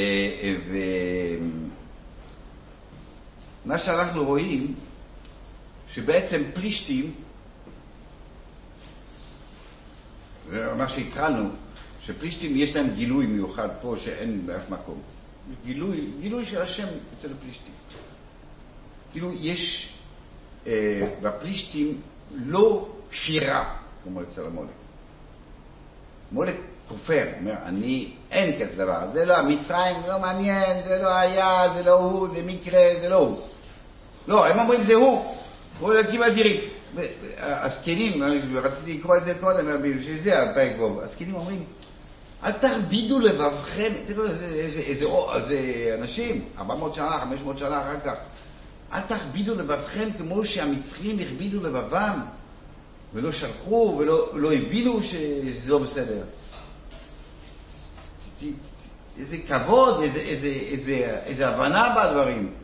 [0.69, 0.77] ו,
[3.65, 4.75] מה שאנחנו רואים,
[5.89, 7.15] שבעצם פלישתים,
[10.49, 11.49] ומה שהתחלנו,
[12.01, 15.01] שפלישתים יש להם גילוי מיוחד פה שאין באף מקום.
[15.65, 17.73] גילוי, גילוי של השם אצל הפלישתים.
[19.13, 19.93] כאילו יש
[20.67, 22.01] אה, בפלישתים
[22.35, 24.84] לא שירה, כמו אצל המולק.
[26.35, 26.55] מולק
[26.89, 31.83] כופר, אומר, אני, אין כזה דבר, זה לא, המצרים לא מעניין, זה לא היה, זה
[31.83, 33.41] לא הוא, זה מקרה, זה לא הוא.
[34.29, 35.35] לא, הם אומרים זה הוא,
[35.81, 36.61] הוא אלוקים אדירים.
[37.39, 38.23] הזקנים,
[38.55, 41.65] רציתי לקרוא את זה קודם, בשביל זה הפרק בו, הזקנים אומרים,
[42.45, 44.25] אל תכבידו לבבכם, תראו
[45.35, 48.17] איזה, אנשים, 400 שנה, 500 שנה אחר כך,
[48.93, 52.21] אל תכבידו לבבכם כמו שהמצרים הכבידו לבבם,
[53.15, 56.25] ולא שלחו ולא לא הבינו שזה לא בסדר.
[59.19, 62.55] איזה כבוד, איזה, איזה, איזה, איזה הבנה בדברים.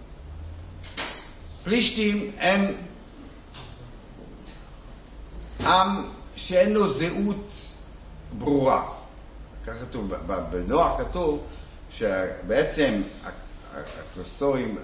[1.65, 2.75] פלישתים הם
[5.61, 7.53] עם שאין לו זהות
[8.39, 8.89] ברורה.
[9.67, 10.15] כך כתוב,
[10.51, 11.47] בנוח כתוב
[11.91, 13.03] שבעצם
[13.75, 14.79] הקלסטורים,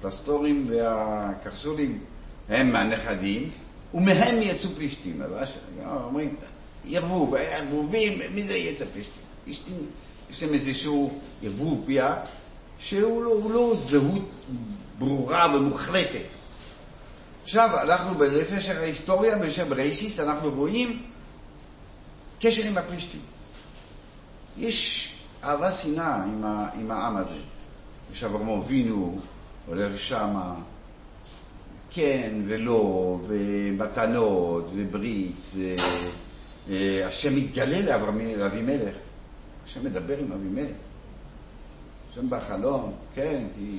[0.00, 2.04] הקלסטורים והקרסולים
[2.48, 3.50] הם מהנכדים,
[3.94, 5.22] ומהם יצאו פלישתים.
[5.84, 6.36] אומרים,
[6.90, 9.22] ערבוב, ערבובים, זה יהיה את הפלישתים?
[9.44, 9.86] פלישתים,
[10.30, 12.16] יש להם איזשהו ערבוב פיה,
[12.78, 14.30] שהוא לא, לא זהות
[14.98, 16.26] ברורה ומוחלטת.
[17.44, 21.02] עכשיו, אנחנו בנפש ההיסטוריה, בנפש בראשיס, אנחנו רואים
[22.40, 23.20] קשר עם הפלישתים.
[24.58, 25.10] יש
[25.44, 26.44] אהבה שנאה עם,
[26.80, 27.38] עם העם הזה.
[28.12, 29.20] יש אברהם אבינו,
[29.66, 30.54] הולך שמה,
[31.94, 35.52] כן ולא, ומתנות, וברית.
[36.70, 37.96] אה, השם מתגלה
[38.36, 38.94] לאבימלך.
[39.64, 40.76] השם מדבר עם אבימלך.
[42.10, 43.78] השם בחלום, כן, כי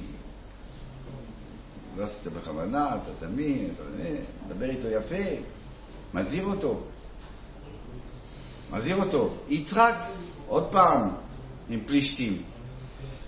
[1.98, 3.84] לא עשית בכוונה, אתה תמים, אתה
[4.48, 5.42] מדבר איתו יפה,
[6.14, 6.82] מזהיר אותו.
[8.72, 9.34] מזהיר אותו.
[9.50, 9.96] יצחק,
[10.48, 11.10] עוד פעם,
[11.70, 12.42] עם פלישתים.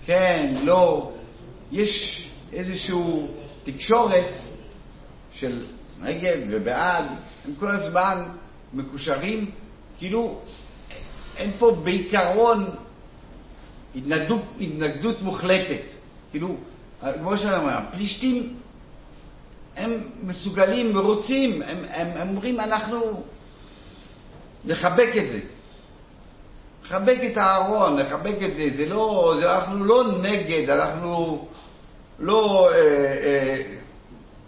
[0.04, 1.12] כן, לא.
[1.72, 3.26] יש איזושהי
[3.64, 4.34] תקשורת
[5.40, 5.64] של
[6.00, 7.04] נגד ובעד,
[7.44, 8.22] הם כל הזמן
[8.72, 9.50] מקושרים,
[9.98, 10.40] כאילו
[11.36, 12.70] אין פה בעיקרון
[13.96, 15.82] התנגדות, התנגדות מוחלטת.
[16.30, 16.56] כאילו,
[17.18, 18.54] כמו שאני אומר, הפלישתים
[19.76, 23.22] הם מסוגלים ורוצים, הם, הם, הם אומרים אנחנו
[24.64, 25.40] נחבק את זה.
[26.84, 31.48] לחבק את הארון, לחבק את זה, זה לא, זה, אנחנו לא נגד, אנחנו
[32.18, 33.77] לא אה, אה,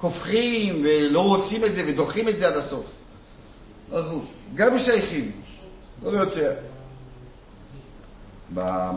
[0.01, 2.87] כופכים ולא רוצים את זה ודוחים את זה עד הסוף.
[3.93, 4.25] אנחנו
[4.55, 5.33] גם משייכים,
[6.03, 6.55] לא יוצא.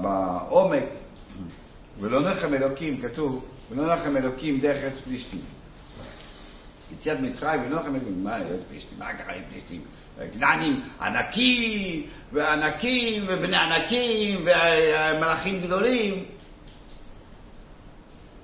[0.01, 0.83] בעומק,
[1.99, 5.41] ולא נחם אלוקים, כתוב, ולא נחם אלוקים דרך ארץ פלישתים.
[6.93, 8.99] יציאת מצרים ולא נחם אלוקים, מה ארץ פלישתים?
[8.99, 9.81] מה קרה עם פלישתים?
[10.33, 16.25] כנענים ענקים, וענקים, ובני ענקים, ומלאכים גדולים.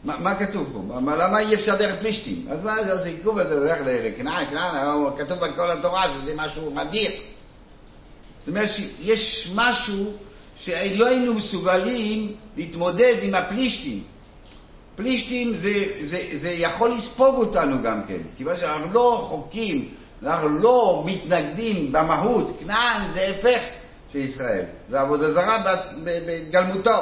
[0.03, 0.99] מה, מה כתוב פה?
[0.99, 2.45] מה, למה אי אפשר דרך פלישתים?
[2.49, 7.11] אז מה זה עיכוב הזה הולך לכנען, כנען, כתוב בכל התורה שזה משהו מדהים.
[8.39, 10.11] זאת אומרת שיש משהו
[10.55, 14.03] שלא היינו מסוגלים להתמודד עם הפלישתים.
[14.95, 19.89] פלישתים זה, זה, זה יכול לספוג אותנו גם כן, כיוון שאנחנו לא חוקים,
[20.23, 23.61] אנחנו לא מתנגדים במהות, כנען זה הפך
[24.13, 25.63] של ישראל, זה עבודה זרה
[26.03, 26.99] בהתגלמותו,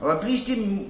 [0.00, 0.88] אבל פלישתים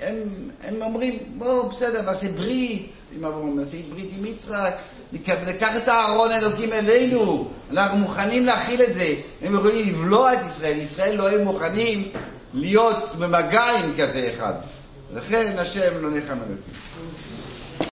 [0.00, 0.16] הם,
[0.62, 4.76] הם אומרים, בואו בסדר, נעשה ברית עם אברהם, נעשה ברית עם יצחק,
[5.12, 9.14] ניקח את הארון האלוקים אלינו, אנחנו מוכנים להכיל את זה.
[9.42, 12.08] הם יכולים לבלוע את ישראל, ישראל לא היו מוכנים
[12.54, 14.52] להיות במגע עם כזה אחד.
[15.14, 16.74] לכן השם לא נחם אלוקים.